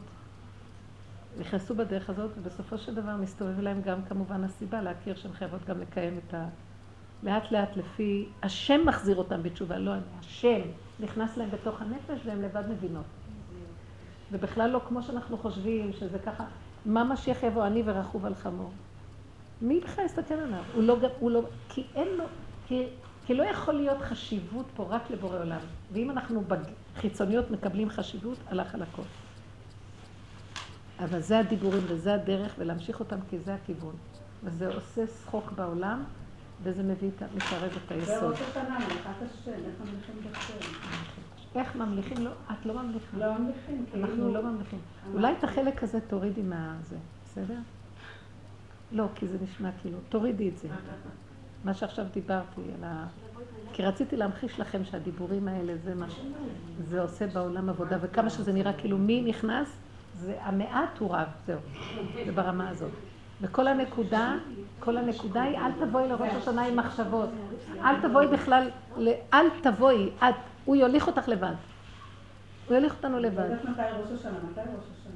[1.39, 5.79] נכנסו בדרך הזאת, ובסופו של דבר מסתובב להם גם כמובן הסיבה להכיר שהן חייבות גם
[5.79, 6.47] לקיים את ה...
[7.23, 8.25] לאט לאט לפי...
[8.43, 10.01] השם מחזיר אותם בתשובה, לא אני.
[10.19, 10.61] השם
[10.99, 13.05] נכנס להם בתוך הנפש והן לבד מבינות.
[14.31, 16.43] ובכלל לא כמו שאנחנו חושבים, שזה ככה,
[16.85, 18.71] מה משיח יבוא אני ורכוב על חמור?
[19.61, 20.63] מי בכלל יסתכל עליו?
[20.75, 22.23] הוא לא, הוא לא, כי אין לו,
[22.67, 22.87] כי,
[23.25, 25.59] כי לא יכול להיות חשיבות פה רק לבורא עולם.
[25.91, 26.43] ואם אנחנו
[26.95, 29.01] בחיצוניות מקבלים חשיבות, הלך על הכל.
[30.99, 33.95] אבל זה הדיבורים וזה הדרך, ולהמשיך אותם כי זה הכיוון.
[34.43, 36.03] וזה עושה שחוק בעולם,
[36.63, 38.35] וזה מביא, את מקרב את היסוד.
[40.23, 41.23] ממליכים?
[41.55, 42.17] איך ממליכים?
[42.25, 43.17] לא, את לא ממליכה.
[43.17, 44.07] לא ממליכים, כאילו...
[44.07, 44.79] אנחנו לא ממליכים.
[45.13, 47.57] אולי את החלק הזה תורידי מהזה, בסדר?
[48.91, 50.67] לא, כי זה נשמע כאילו, תורידי את זה.
[51.63, 53.07] מה שעכשיו דיברתי על ה...
[53.73, 58.73] כי רציתי להמחיש לכם שהדיבורים האלה זה מה שזה עושה בעולם עבודה, וכמה שזה נראה
[58.73, 59.77] כאילו מי נכנס,
[60.13, 61.59] זה המעט הוא רב, זהו,
[62.25, 62.91] זה ברמה הזאת.
[63.41, 64.33] וכל הנקודה,
[64.79, 67.29] כל הנקודה היא, אל תבואי לראש השנה עם מחשבות.
[67.83, 68.69] אל תבואי בכלל,
[69.33, 70.35] אל תבואי, את,
[70.65, 71.53] הוא יוליך אותך לבד.
[72.67, 73.49] הוא יוליך אותנו לבד.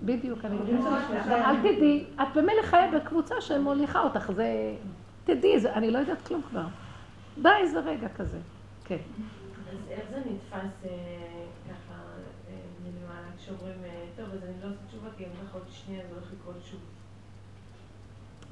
[0.04, 1.56] בדיוק, אני אל.
[1.60, 4.76] תדעי, את במילא חיה בקבוצה שמוליכה אותך, זה...
[5.26, 6.64] תדעי, זה- אני לא יודעת כלום כבר.
[7.42, 8.38] די, איזה רגע כזה.
[8.86, 8.98] כן.
[9.72, 10.54] אז איך זה נתפס
[10.86, 10.90] אה,
[11.66, 11.94] ככה
[12.50, 12.54] אה,
[12.84, 16.16] מלמעלה, כשאומרים, אה, טוב, אז אני לא עושה תשובה, כי אם כך עוד שנייה זה
[16.16, 16.80] הולך לקרות שוב.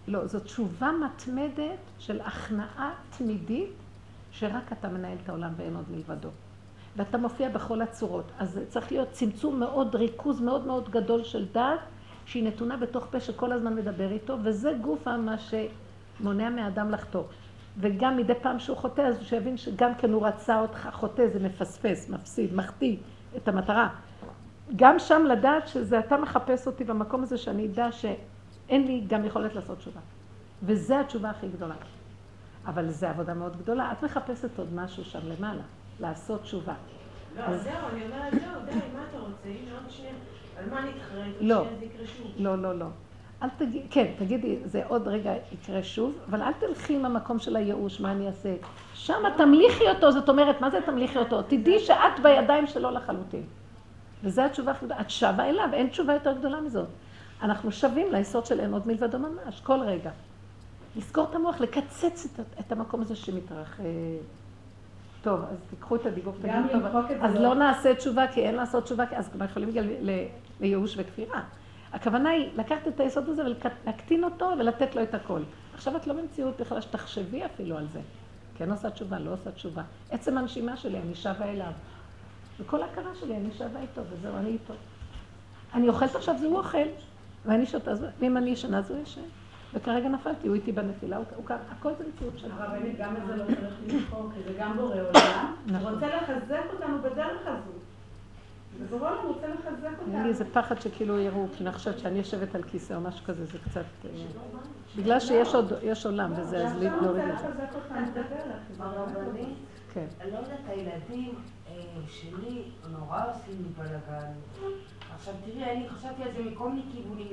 [0.07, 3.71] לא, זו תשובה מתמדת של הכנעה תמידית,
[4.31, 6.29] שרק אתה מנהל את העולם ואין עוד מלבדו.
[6.95, 8.31] ואתה מופיע בכל הצורות.
[8.39, 11.79] אז צריך להיות צמצום מאוד, ריכוז מאוד מאוד גדול של דעת,
[12.25, 17.23] שהיא נתונה בתוך פה שכל הזמן מדבר איתו, וזה גופה מה שמונע מהאדם לחטוא.
[17.79, 22.09] וגם מדי פעם שהוא חוטא, אז שיבין שגם כן הוא רצה אותך, חוטא זה מפספס,
[22.09, 22.97] מפסיד, מחטיא
[23.37, 23.89] את המטרה.
[24.75, 27.91] גם שם לדעת שזה אתה מחפש אותי במקום הזה שאני אדע
[28.67, 29.99] שאין לי גם יכולת לעשות תשובה.
[30.63, 31.75] וזו התשובה הכי גדולה.
[32.65, 33.91] אבל זו עבודה מאוד גדולה.
[33.91, 35.61] את מחפשת עוד משהו שם למעלה,
[35.99, 36.73] לעשות תשובה.
[37.37, 39.33] לא, אז- זהו, אני אומרת, זהו, די, מה אתה רוצה?
[39.45, 40.13] הנה עוד שנייה.
[40.57, 41.35] על מה נתחרט?
[41.35, 41.63] עוד לא.
[41.63, 42.31] שנייה זה יקרה שוב.
[42.37, 42.85] לא, לא, לא.
[43.43, 47.55] אל תגידי, כן, תגידי, זה עוד רגע יקרה שוב, אבל אל תלכי עם המקום של
[47.55, 48.53] הייאוש, מה אני אעשה.
[48.93, 51.41] שם תמליכי אותו, זאת אומרת, מה זה תמליכי אותו?
[51.41, 53.43] תדעי שאת בידיים שלו לחלוטין.
[54.23, 55.01] וזו התשובה הכי גדולה.
[55.01, 56.87] את שבה אליו, אין תשובה יותר גדולה מזאת.
[57.41, 60.11] אנחנו שבים ליסוד של אין עוד מלבדו ממש, כל רגע.
[60.95, 63.83] לסגור את המוח, לקצץ את, את המקום הזה שמתרחב.
[65.21, 66.89] טוב, אז תיקחו את הדיבור, תגידו, זה
[67.21, 69.83] אז לא- נעשה תשובה, כי אין לעשות תשובה, כי אז כבר יכולים להגיע
[70.59, 71.41] לייאוש וכפירה.
[71.93, 75.41] הכוונה היא לקחת את היסוד הזה ולהקטין אותו ולתת לו את הכל.
[75.73, 77.99] עכשיו את לא במציאות בכלל שתחשבי אפילו על זה.
[78.57, 79.81] כן עושה תשובה, לא עושה תשובה.
[80.11, 81.71] עצם הנשימה שלי, אני שבה אליו.
[82.59, 84.73] וכל הכרה שלי, אני שבה איתו, וזהו, אני איתו.
[85.73, 86.77] אני אוכלת עכשיו, זה הוא אוכל,
[87.45, 89.21] ואני שותה, אז- ואם אני ישנה, אז הוא ישן.
[89.73, 92.49] וכרגע נפלתי, הוא איתי בנפילה, הוא, קם, הכל זה מציאות שלו.
[92.53, 95.55] הרבנית, גם את זה לא צריך לבחור, כי זה גם בורא עולם.
[95.67, 95.81] נכון.
[95.87, 97.71] הוא רוצה לחזק אותנו בדרך הזו.
[98.79, 100.23] ובורא עולם רוצה לחזק אותנו.
[100.23, 103.45] לי איזה פחד שכאילו יראו, כי אני חושבת שאני יושבת על כיסא או משהו כזה,
[103.45, 103.83] זה קצת...
[104.05, 104.09] אה,
[104.97, 107.47] בגלל שיש עוד, יש עולם וזה, אז להוריד את זה.
[107.47, 108.61] לחזק אותנו בדרך.
[108.79, 109.53] הרבנית,
[109.93, 110.05] כן.
[110.21, 111.33] אני לא יודעת, הילדים
[111.67, 111.73] אה,
[112.07, 114.31] שלי נורא עושים לי בלאגן.
[115.15, 117.27] עכשיו תראי, אני חשבתי על זה מכל מיני כיוונים.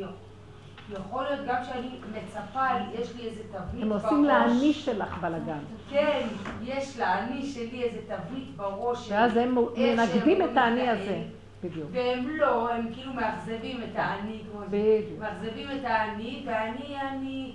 [0.92, 2.66] יכול להיות גם שאני מצפה,
[3.00, 4.04] יש לי איזה תבנית הם בראש.
[4.04, 5.58] עושים לאני שלך בלאגן.
[5.90, 6.26] כן,
[6.62, 9.10] יש לאני שלי איזה תבנית בראש.
[9.10, 10.88] ואז הם מנגדים את האני.
[10.88, 11.22] הזה.
[11.64, 11.88] בדיוק.
[11.92, 14.42] והם לא, הם כאילו מאכזבים את האני.
[14.70, 15.18] בדיוק.
[15.18, 17.52] מאכזבים את האני, ואני, אני,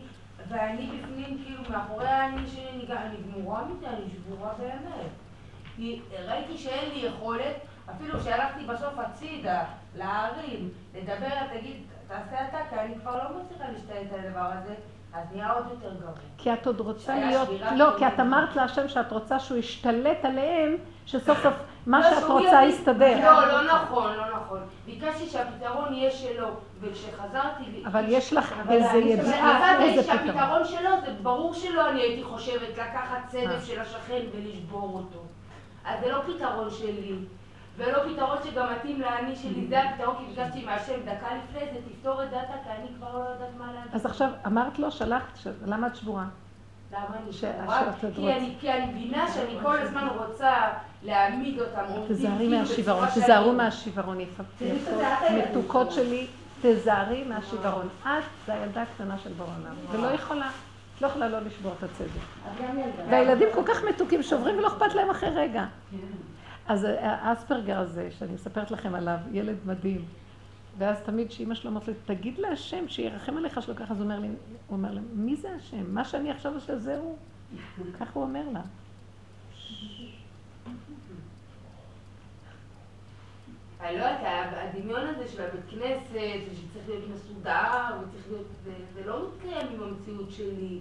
[0.50, 5.10] ואני בפנים, כאילו, מאחורי האני שלי, אני, גמורה מזה, אני שבורה באמת.
[6.28, 7.56] ראיתי שאין לי יכולת,
[7.92, 9.64] אפילו שהלכתי בסוף הצידה,
[9.98, 11.78] להרים, לדבר, תגיד,
[12.08, 14.74] תעשה אתה, כי אני כבר לא מצליחה להשתלט על הדבר הזה,
[15.14, 16.14] אז נהיה עוד יותר גרוע.
[16.38, 18.08] כי את עוד רוצה להיות, לא, כי.
[18.08, 21.54] את אמרת להשם שאת רוצה שהוא ישתלט עליהם, שסוף סוף
[21.86, 23.20] מה לא, שאת רוצה יסתדר.
[23.24, 24.60] לא, לא נכון, לא נכון.
[24.86, 26.48] ביקשתי שהפתרון יהיה שלו,
[26.82, 27.84] וכשחזרתי...
[27.86, 30.28] אבל יש לך אבל איזה ידיעה, אבל איזה פתרון.
[30.28, 33.28] שהפתרון שלו, זה ברור שלא אני הייתי חושבת לקחת אה.
[33.28, 35.20] צדף של השכן ולשבור אותו.
[35.86, 37.16] אז זה לא פתרון שלי,
[37.78, 42.24] ולא פתרון שגם מתאים לאני שלי, זה הפתרון, כי ביקשתי מהשם דקה לפני זה, תפתור
[42.24, 43.92] את דעתה, כי אני כבר לא יודעת מה להגיד.
[43.94, 46.26] אז עכשיו, אמרת לו, שלחת, ש- למה את שבורה?
[46.92, 47.82] למה אני שבורה?
[48.16, 48.72] כי.
[48.72, 50.54] אני- מבינה שאני כל הזמן רוצה
[51.04, 55.92] להעמיד אותם, תזהרי כאילו מהשיוורון, תזהרו מהשיוורון, יפות, הילדים מתוקות.
[55.92, 56.28] שלי,
[56.62, 57.88] תזהרי מהשיוורון.
[58.04, 60.50] את זה הילדה הקטנה של בור העולם, ולא יכולה,
[60.96, 62.66] את לא יכולה לא לשבור את הצדק.
[63.10, 65.66] והילדים כל כך מתוקים, שוברים ולא אכפת להם אחרי רגע.
[66.68, 70.06] אז האספרגר הזה, שאני מספרת לכם עליו, ילד מדהים.
[70.78, 74.20] ואז תמיד שאימא שלו אומרת לי, תגיד להשם, שירחם עליך שלא ככה, אז הוא אומר
[74.20, 74.38] לי, הוא
[74.70, 75.94] אומר לה, מי זה השם?
[75.94, 77.18] מה שאני עכשיו עושה זה הוא.
[78.00, 78.62] כך הוא אומר לה.
[83.82, 88.48] אני לא יודעת, הדמיון הזה של הבית כנסת, ושצריך להיות מסודר, וצריך להיות,
[88.94, 90.80] זה לא מתקיים עם המציאות שלי.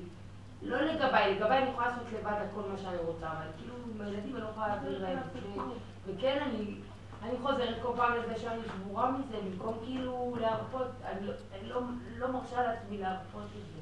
[0.65, 4.37] לא לגביי, לגביי אני יכולה לעשות לבד הכל מה שאני רוצה, אבל כאילו עם הילדים
[4.37, 5.19] אני לא יכולה להעביר להם.
[6.07, 6.75] וכן, אני,
[7.23, 11.81] אני חוזרת כל פעם לזה שאני שבורה מזה, במקום כאילו להרפות, אני, לא- אני לא,
[12.19, 13.81] לא מרשה לעצמי להרפות את זה.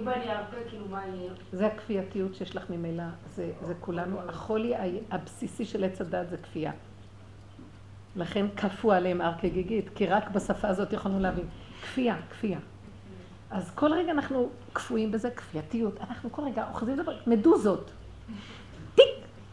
[0.00, 1.32] אם אני ארפה, כאילו מה יהיה?
[1.52, 3.04] זה הכפייתיות שיש לך ממילא,
[3.34, 4.74] זה, זה כולנו, החולי
[5.10, 6.72] הבסיסי של עץ הדעת זה כפייה.
[8.16, 11.46] לכן כפו עליהם הר כגיגית, כי רק בשפה הזאת יכולנו להבין.
[11.82, 12.58] כפייה, כפייה.
[13.50, 16.00] אז כל רגע אנחנו כפויים בזה, כפייתיות.
[16.08, 17.90] אנחנו כל רגע אוחזים דבר, מדוזות.
[18.94, 19.04] טיק,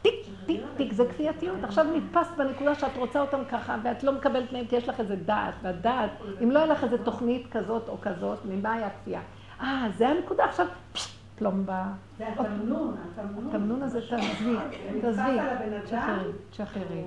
[0.02, 0.14] טיק,
[0.46, 1.64] טיק, טיק, זה כפייתיות.
[1.64, 5.16] עכשיו נתפסת בנקודה שאת רוצה אותם ככה, ואת לא מקבלת מהם כי יש לך איזה
[5.16, 6.10] דעת, והדעת,
[6.44, 9.22] אם לא היה לך איזה תוכנית כזאת או כזאת, ממה היה כפייה?
[9.62, 11.86] אה, זה הנקודה, עכשיו, פשט, פלומבה.
[12.18, 13.48] זה התמנון, התמנון.
[13.50, 14.56] התמנון הזה, תעזבי,
[15.02, 15.38] תעזבי,
[15.84, 17.04] תשחררי, תשחררי.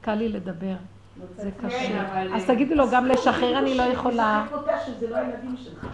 [0.00, 0.74] קל לי לדבר,
[1.36, 1.50] זה.
[1.62, 2.34] קשה.
[2.36, 4.42] אז תגידי לו, גם לשחרר אני לא יכולה.
[4.44, 5.86] משחק אותה שזה לא הילדים שלך.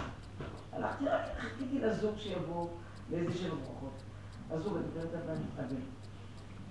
[0.76, 2.68] הלכתי רק, חיכיתי לזוג שיבוא
[3.10, 4.02] לאיזה שבע ברכות.
[4.50, 5.20] הזוג, אני מדברת על
[5.60, 5.74] הבן.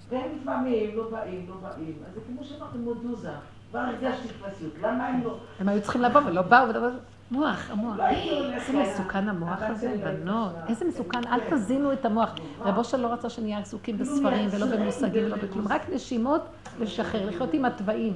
[0.09, 1.95] והם לפעמים לא באים, לא באים.
[2.07, 3.31] אז זה כמו שאמרתם, מדוזה.
[3.69, 4.73] כבר הרגשתי כפסיות.
[4.81, 5.37] למה הם לא...
[5.59, 6.89] הם היו צריכים לבוא ולא באו, ולא...
[7.31, 7.97] מוח, המוח.
[7.97, 8.69] לא הולכת.
[8.69, 10.55] איזה מסוכן המוח הזה, זה לא בנות.
[10.69, 11.33] איזה מסוכן, כן.
[11.33, 12.29] אל תזינו את המוח.
[12.59, 15.67] רב אושר לא רצה שנהיה עסוקים בספרים ולא במושגים ולא בכלום.
[15.67, 16.41] רק נשימות
[16.77, 18.13] ולשחרר, לחיות עם התוואים.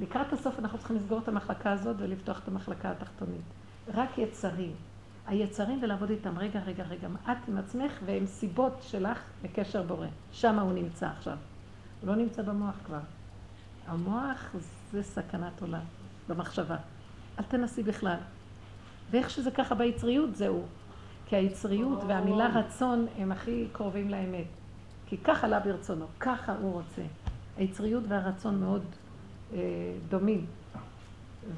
[0.00, 3.40] לקראת הסוף אנחנו צריכים לסגור את המחלקה הזאת ולפתוח את המחלקה התחתונית.
[3.94, 4.72] רק יצרים.
[5.26, 10.06] היצרים ולעבוד איתם, רגע, רגע, רגע, את עם עצמך והם סיבות שלך לקשר בורא.
[10.32, 11.36] שם הוא נמצא עכשיו.
[12.00, 13.00] הוא לא נמצא במוח כבר.
[13.86, 14.54] המוח
[14.92, 15.80] זה סכנת עולם,
[16.28, 16.76] במחשבה.
[17.38, 18.16] אל תנסי בכלל.
[19.10, 20.62] ואיך שזה ככה ביצריות, זהו.
[21.26, 24.46] כי היצריות והמילה רצון הם הכי קרובים לאמת.
[25.06, 27.02] כי ככה לה ברצונו, ככה הוא רוצה.
[27.56, 28.82] היצריות והרצון מאוד
[29.52, 29.58] אה,
[30.08, 30.46] דומים.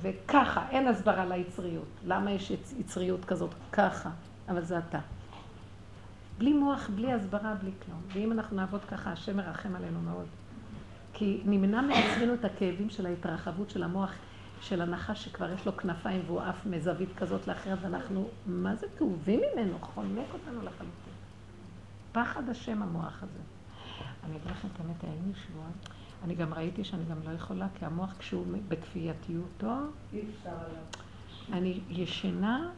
[0.02, 1.88] וככה, אין הסברה ליצריות.
[2.06, 3.50] למה יש יצ- יצריות כזאת?
[3.72, 4.10] ככה.
[4.48, 4.98] אבל זה אתה.
[6.38, 8.00] בלי מוח, בלי הסברה, בלי כלום.
[8.12, 10.26] ואם אנחנו נעבוד ככה, השם מרחם עלינו מאוד.
[11.12, 14.12] כי נמנע מעצמנו את הכאבים של ההתרחבות של המוח
[14.60, 19.40] של הנחש שכבר יש לו כנפיים והוא עף מזווית כזאת לאחרת, ואנחנו, מה זה כאובים
[19.54, 19.78] ממנו?
[19.80, 21.12] חונק אותנו לחלוטין.
[22.12, 23.38] פחד השם המוח הזה.
[24.24, 25.72] אני אגיד לכם את האמת, היינו שבועיים.
[26.24, 29.72] אני גם ראיתי שאני גם לא יכולה, כי המוח כשהוא בכפייתיותו.
[31.52, 32.68] אני ישנה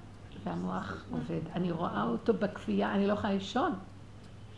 [0.44, 1.40] והמוח עובד.
[1.54, 3.72] אני רואה אותו בכפייה, אני לא יכולה לישון.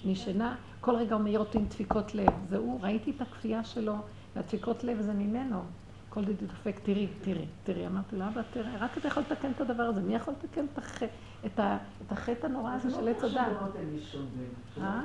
[0.05, 2.29] אני ישנה, כל רגע הוא מעיר אותי עם דפיקות לב.
[2.49, 3.97] זה הוא, ראיתי את הכפייה שלו,
[4.37, 5.63] והדפיקות לב זה ממנו.
[6.09, 7.87] כל דידי דופק, תראי, תראי, תראי.
[7.87, 10.01] אמרתי לו, אבא, תראה, רק אתה יכול לתקן את הדבר הזה.
[10.01, 11.07] מי יכול לתקן את החטא,
[11.47, 11.77] את ה-
[12.07, 13.35] את החטא הנורא הזה של עץ הדת?
[13.35, 14.83] לא.
[14.83, 15.01] אה?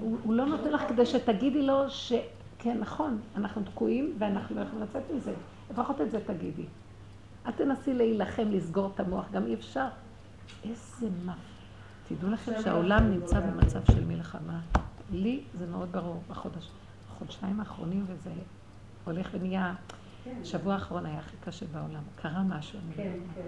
[0.00, 2.12] הוא הוא לא נותן לך כדי שתגידי לו ש...
[2.58, 5.32] כן, נכון, אנחנו תקועים ואנחנו לא יכולים לצאת מזה.
[5.70, 6.66] לפחות את זה תגידי.
[7.46, 9.86] אל תנסי להילחם, לסגור את המוח, גם אי אפשר.
[10.64, 11.34] איזה מה.
[12.08, 14.60] תדעו לכם שהעולם נמצא במצב של מלחמה.
[15.12, 16.70] לי זה מאוד ברור בחודש,
[17.08, 18.30] בחודשיים האחרונים, וזה
[19.04, 19.74] הולך ונהיה...
[20.42, 22.02] השבוע האחרון היה הכי קשה בעולם.
[22.16, 22.78] קרה משהו.
[22.78, 23.12] לא כן.
[23.34, 23.42] כן.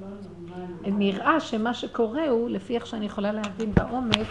[0.00, 0.90] לא.
[0.90, 4.28] נראה שמה שקורה הוא, לפי איך שאני יכולה להבין בעומק,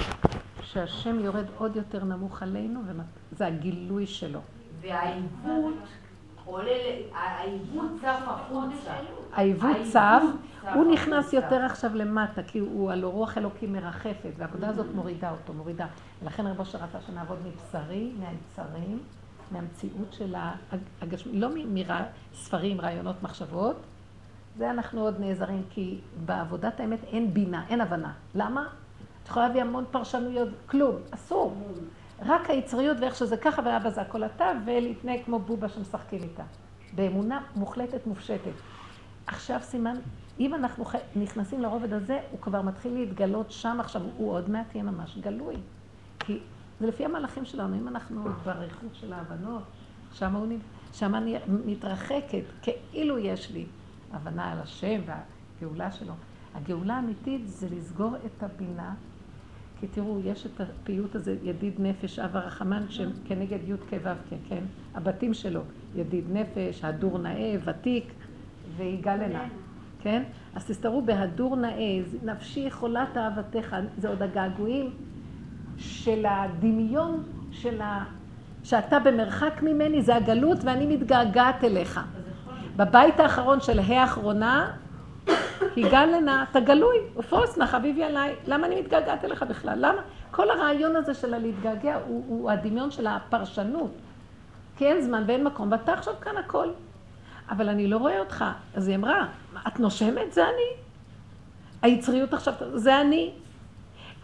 [0.66, 2.82] שהשם יורד עוד יותר נמוך עלינו,
[3.32, 4.39] וזה הגילוי שלו.
[4.82, 5.74] והעיוות
[6.45, 6.72] עולה,
[7.13, 8.91] העיוות צף החוצה.
[9.34, 10.22] העיוות צף,
[10.74, 11.34] הוא נכנס.
[11.34, 15.86] יותר עכשיו למטה, כי הוא הלא רוח אלוקים מרחפת, והעבודה הזאת מורידה אותו, מורידה.
[16.24, 18.99] ולכן רבו שרצה שנעבוד מבשרי, מהיצרים,
[19.51, 20.36] מהמציאות של
[21.01, 21.49] הגשמי, לא
[22.34, 23.76] מספרים, רעיונות, מחשבות.
[24.57, 28.13] זה אנחנו עוד נעזרים, כי בעבודת האמת אין בינה, אין הבנה.
[28.36, 28.68] למה?
[29.26, 31.55] את יכולה להביא המון פרשנויות, כלום, אסור.
[32.26, 36.43] רק היצריות ואיך שזה ככה, ואבא זה הכל אתה, ולהתנהג כמו בובה שמשחקים איתה.
[36.95, 38.51] באמונה מוחלטת, מופשטת.
[39.28, 39.95] עכשיו סימן,
[40.39, 44.84] אם אנחנו נכנסים לרובד הזה, הוא כבר מתחיל להתגלות שם עכשיו, הוא עוד מעט יהיה
[44.84, 45.55] ממש גלוי.
[46.19, 46.39] כי
[46.80, 49.63] זה לפי המהלכים שלנו, אם אנחנו עוד בריחוק של ההבנות,
[50.13, 50.47] שם הוא
[50.93, 53.65] שם אני מתרחקת, כאילו יש לי
[54.13, 56.13] הבנה על השם והגאולה שלו.
[56.55, 58.93] הגאולה האמיתית זה לסגור את הבינה,
[59.86, 64.09] כי תראו, יש את הפיוט הזה, ידיד נפש, אב הרחמן, שהם כנגד י' כ' ו'
[64.29, 64.63] כ', כן?
[64.95, 65.61] הבתים שלו,
[65.95, 68.13] ידיד נפש, הדור נאה, ותיק,
[68.77, 69.43] ויגאל הנה,
[70.01, 70.23] כן?
[70.55, 74.89] אז תסתרו בהדור נאה, נפשי חולת אהבתך, זה עוד הגעגועים
[75.77, 78.03] של הדמיון של ה...
[78.63, 81.99] שאתה במרחק ממני, זה הגלות ואני מתגעגעת אליך.
[82.75, 84.71] בבית האחרון של ה' האחרונה,
[85.78, 89.78] יגאל הנה, אתה גלוי, ופרוס נא חביבי עליי, למה אני מתגעגעת אליך בכלל?
[89.78, 90.01] למה?
[90.32, 93.91] כל הרעיון הזה של הלהתגעגע הוא, הוא הדמיון של הפרשנות.
[94.78, 96.67] כי אין זמן ואין מקום, ואתה עכשיו כאן הכל.
[97.49, 98.45] אבל אני לא רואה אותך.
[98.76, 100.34] אז היא אמרה, "מה, את נושמת?
[100.34, 100.82] זה אני.
[101.82, 103.34] היצריות עכשיו, זה אני.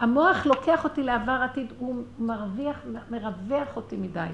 [0.00, 2.76] המוח לוקח אותי לעבר עתיד, הוא מרוויח,
[3.10, 4.26] מרווח אותי מדי.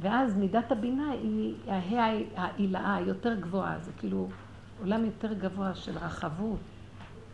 [0.00, 4.28] ואז מידת הבינה היא ההא העילאה, היותר גבוהה, זה כאילו
[4.82, 6.58] עולם יותר גבוה של רחבות,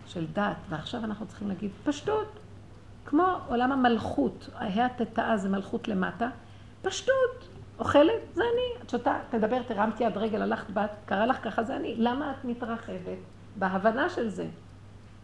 [0.06, 2.38] של דת, ועכשיו אנחנו צריכים להגיד פשטות,
[3.06, 6.28] כמו עולם המלכות, ההא התתאה זה מלכות למטה,
[6.82, 11.62] פשטות, אוכלת, זה אני, את שותה, תדבר, תרמתי יד רגל, הלכת בת, קרה לך ככה,
[11.62, 13.18] זה אני, למה את מתרחבת?
[13.56, 14.48] בהבנה של זה.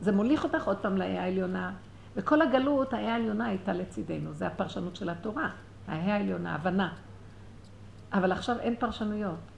[0.01, 1.72] זה מוליך אותך עוד פעם להא העליונה,
[2.16, 5.49] וכל הגלות, ההא העליונה הייתה לצידנו, זה הפרשנות של התורה,
[5.89, 6.93] ההא העליונה, הבנה.
[8.12, 9.53] אבל עכשיו אין פרשנויות.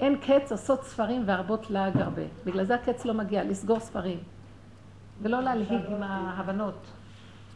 [0.00, 2.22] אין קץ עשות ספרים והרבות לעג הרבה.
[2.44, 4.18] בגלל זה הקץ לא מגיע, לסגור ספרים.
[5.22, 6.86] ולא להלהיג עם ההבנות.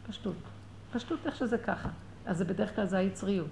[0.08, 0.36] פשטות.
[0.92, 1.88] פשטות איך שזה ככה.
[2.26, 3.46] אז זה בדרך כלל זה היצריות.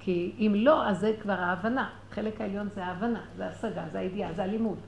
[0.00, 1.90] כי אם לא, אז זה כבר ההבנה.
[2.10, 4.78] חלק העליון זה ההבנה, זה ההשגה, זה הידיעה, זה הלימוד.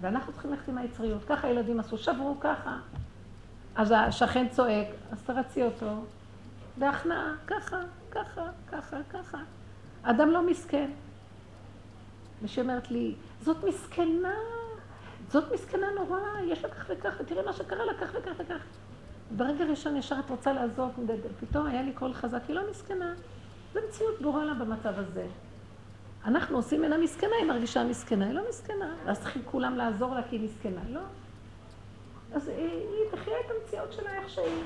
[0.00, 1.24] ואנחנו צריכים ללכת עם היצריות.
[1.24, 2.78] ככה הילדים עשו, שברו ככה.
[3.76, 6.04] אז השכן צועק, אז תרצי אותו.
[6.76, 7.76] בהכנעה, ככה,
[8.10, 9.38] ככה, ככה, ככה.
[10.02, 10.90] אדם לא מסכן.
[12.42, 14.34] מישהי אומרת לי, זאת מסכנה,
[15.28, 18.62] זאת מסכנה נורא, יש לה כך וכך, ותראי מה שקרה לה, כך וכך וכך.
[19.36, 20.90] ברגע ראשון ישר את רוצה לעזוב,
[21.40, 23.14] פתאום היה לי קול חזק, היא לא מסכנה.
[23.74, 25.26] זו מציאות ברורה לה במצב הזה.
[26.24, 28.94] אנחנו עושים ממנה מסכנה, היא מרגישה מסכנה, היא לא מסכנה.
[29.04, 31.00] ואז צריכים כולם לעזור לה כי היא מסכנה, לא.
[32.34, 34.62] אז היא, היא תחיה את המציאות שלה איך שהיא.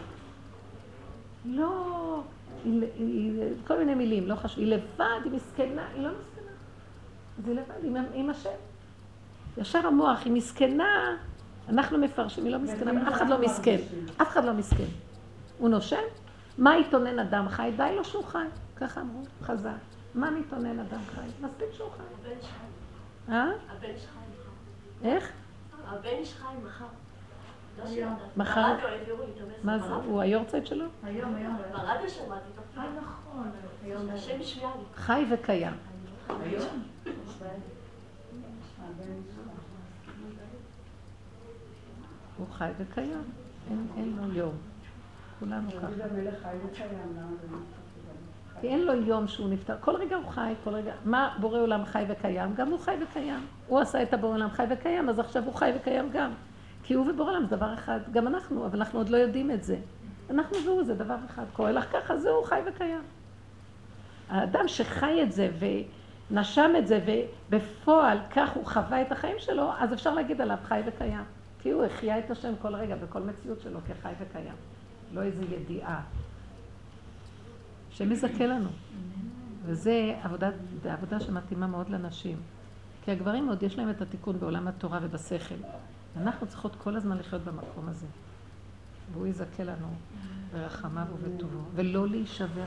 [1.45, 2.23] לא,
[2.65, 6.30] היא, היא, כל מיני מילים, לא חשוב, היא לבד, היא מסכנה, היא לא מסכנה.
[7.41, 8.51] אז היא לבד, היא עם השם.
[9.57, 11.17] ישר המוח, היא מסכנה,
[11.69, 13.77] אנחנו מפרשים, היא לא מסכנה, אף אחד לא מסכן,
[14.23, 14.85] אף אחד לא מסכן.
[15.59, 16.03] הוא נושם?
[16.59, 17.71] מה יתונן אדם חי?
[17.77, 19.69] די לו שהוא חי, ככה אמרו, חז"ל.
[20.15, 21.21] מה מתונן אדם חי?
[21.41, 22.03] מספיק שהוא חי.
[22.21, 22.55] הבן שלך,
[23.29, 23.47] אה?
[23.71, 25.09] הבן שלך מחר.
[25.09, 25.33] איך?
[25.87, 26.85] הבן שלך מחר.
[28.37, 28.77] מחר?
[29.65, 29.95] מה זה?
[29.95, 30.87] הוא היורצייט שלו?
[31.03, 31.57] היום, היום.
[31.73, 33.51] ברדיו שמעתי את אה, נכון.
[33.85, 34.11] היום.
[34.11, 34.85] השם ישמע לי.
[34.95, 35.73] חי וקיים.
[42.39, 43.23] הוא חי וקיים.
[43.97, 44.55] אין, לו יום.
[45.39, 45.87] כולנו ככה.
[48.61, 49.75] כי אין לו יום שהוא נפטר.
[49.81, 50.93] כל רגע הוא חי, כל רגע.
[51.05, 52.55] מה בורא עולם חי וקיים?
[52.55, 53.47] גם הוא חי וקיים.
[53.67, 56.31] הוא עשה את הבורא עולם חי וקיים, אז עכשיו הוא חי וקיים גם.
[56.83, 58.01] כי הוא ובורא עולם זה דבר אחד.
[58.13, 59.77] גם אנחנו, אבל אנחנו עוד לא יודעים את זה.
[60.31, 61.45] אנחנו והוא זה דבר אחד.
[61.53, 63.03] קורה לך ככה, זהו, חי וקיים.
[64.29, 65.49] האדם שחי את זה
[66.31, 70.81] ונשם את זה, ובפועל כך הוא חווה את החיים שלו, אז אפשר להגיד עליו חי
[70.87, 71.25] וקיים.
[71.59, 74.55] כי הוא החיה את השם כל רגע, בכל מציאות שלו, כחי וקיים.
[75.13, 76.01] לא איזו ידיעה.
[77.91, 78.69] שמזכה לנו.
[79.65, 80.51] וזה עבודה,
[80.85, 82.37] עבודה שמתאימה מאוד לנשים.
[83.05, 85.55] כי הגברים עוד יש להם את התיקון בעולם התורה ובשכל.
[86.17, 88.07] אנחנו צריכות כל הזמן לחיות במקום הזה.
[89.13, 89.89] והוא יזכה לנו
[90.53, 92.65] ברחמיו ובטובו, ולא להישבר.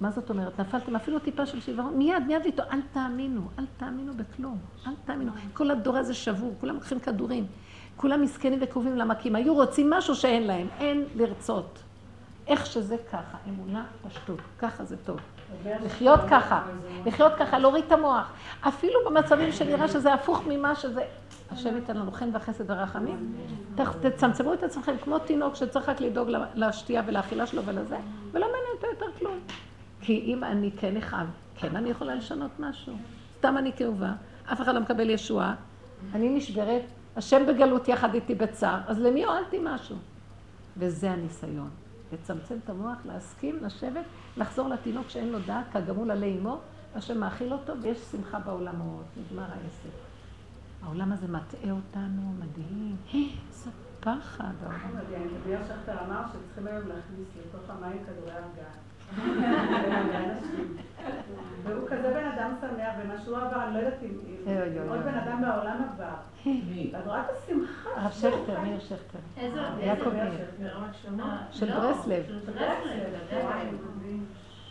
[0.00, 0.60] מה זאת אומרת?
[0.60, 5.32] נפלתם אפילו טיפה של שברון, מיד, מיד איתו, אל תאמינו, אל תאמינו בכלום, אל תאמינו.
[5.52, 7.46] כל הדור הזה שבור, כולם לוקחים כדורים.
[7.96, 9.14] כולם מסכנים וכאובים למה?
[9.14, 11.82] כי הם היו רוצים משהו שאין להם, אין לרצות.
[12.46, 15.16] איך שזה ככה, אמונה, פשטות, ככה זה טוב.
[15.64, 16.62] לחיות ככה,
[17.06, 18.32] לחיות ככה, להוריד את המוח.
[18.60, 21.02] אפילו במצבים שנראה שזה הפוך ממה שזה...
[21.50, 23.34] השם ייתן לנו חן וחסד ורחמים.
[24.00, 27.96] תצמצמו את עצמכם כמו תינוק שצריך רק לדאוג לשתייה ולאכילה שלו ולזה,
[28.32, 29.38] ולא מעניין אותו יותר כלום.
[30.08, 32.94] כי אם אני כן נכאב, כן אני יכולה לשנות משהו.
[33.38, 34.12] סתם אני כאובה,
[34.52, 35.54] אף אחד לא מקבל ישועה,
[36.14, 36.82] אני נשברת,
[37.16, 39.96] השם בגלות יחד איתי בצער, אז למי הועלתי משהו?
[40.76, 41.70] וזה הניסיון.
[42.12, 44.04] לצמצם את המוח, להסכים, לשבת,
[44.36, 46.58] לחזור לתינוק שאין לו דעת, כגמול עלי אמו,
[46.94, 49.90] השם מאכיל אותו, ויש שמחה בעולמות, נגמר העסק.
[50.82, 52.96] העולם הזה מטעה אותנו, מדהים.
[53.14, 54.78] איזה פחד העולם.
[55.46, 58.87] רבי שכטר אמר שצריכים היום להכניס לתוך המים כדורי הרגעה.
[61.62, 65.42] והוא כזה בן אדם שמח, ומה שהוא עבר, אני לא יודעת אם עוד בן אדם
[65.42, 66.14] בעולם עבר.
[66.94, 67.90] אז רק השמחה.
[67.96, 69.18] הרב שכטר, מאיר שכטר.
[69.36, 70.32] איזה יעקב מאיר.
[71.52, 72.24] של ברסלב.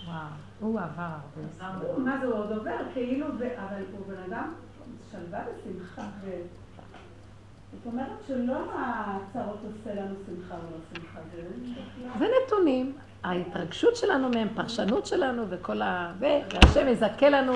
[0.06, 0.18] וואו,
[0.60, 1.74] הוא עבר הרבה.
[1.98, 4.54] מה זה, הוא עוד עובר, כאילו, אבל הוא בן אדם
[5.12, 6.08] שלווה ושמחה.
[7.72, 11.20] זאת אומרת שלא הצרות עושה לנו שמחה ולא שמחה.
[12.20, 12.94] זה נתונים.
[13.24, 16.12] ההתרגשות שלנו מהם, פרשנות שלנו וכל ה...
[16.20, 17.54] והשם יזכה לנו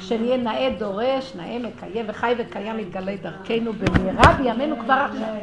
[0.00, 5.34] שנהיה נאה דורש, נאה מקיים וחי וקיים יתגלה דרכנו במהרה בימינו כבר עכשיו.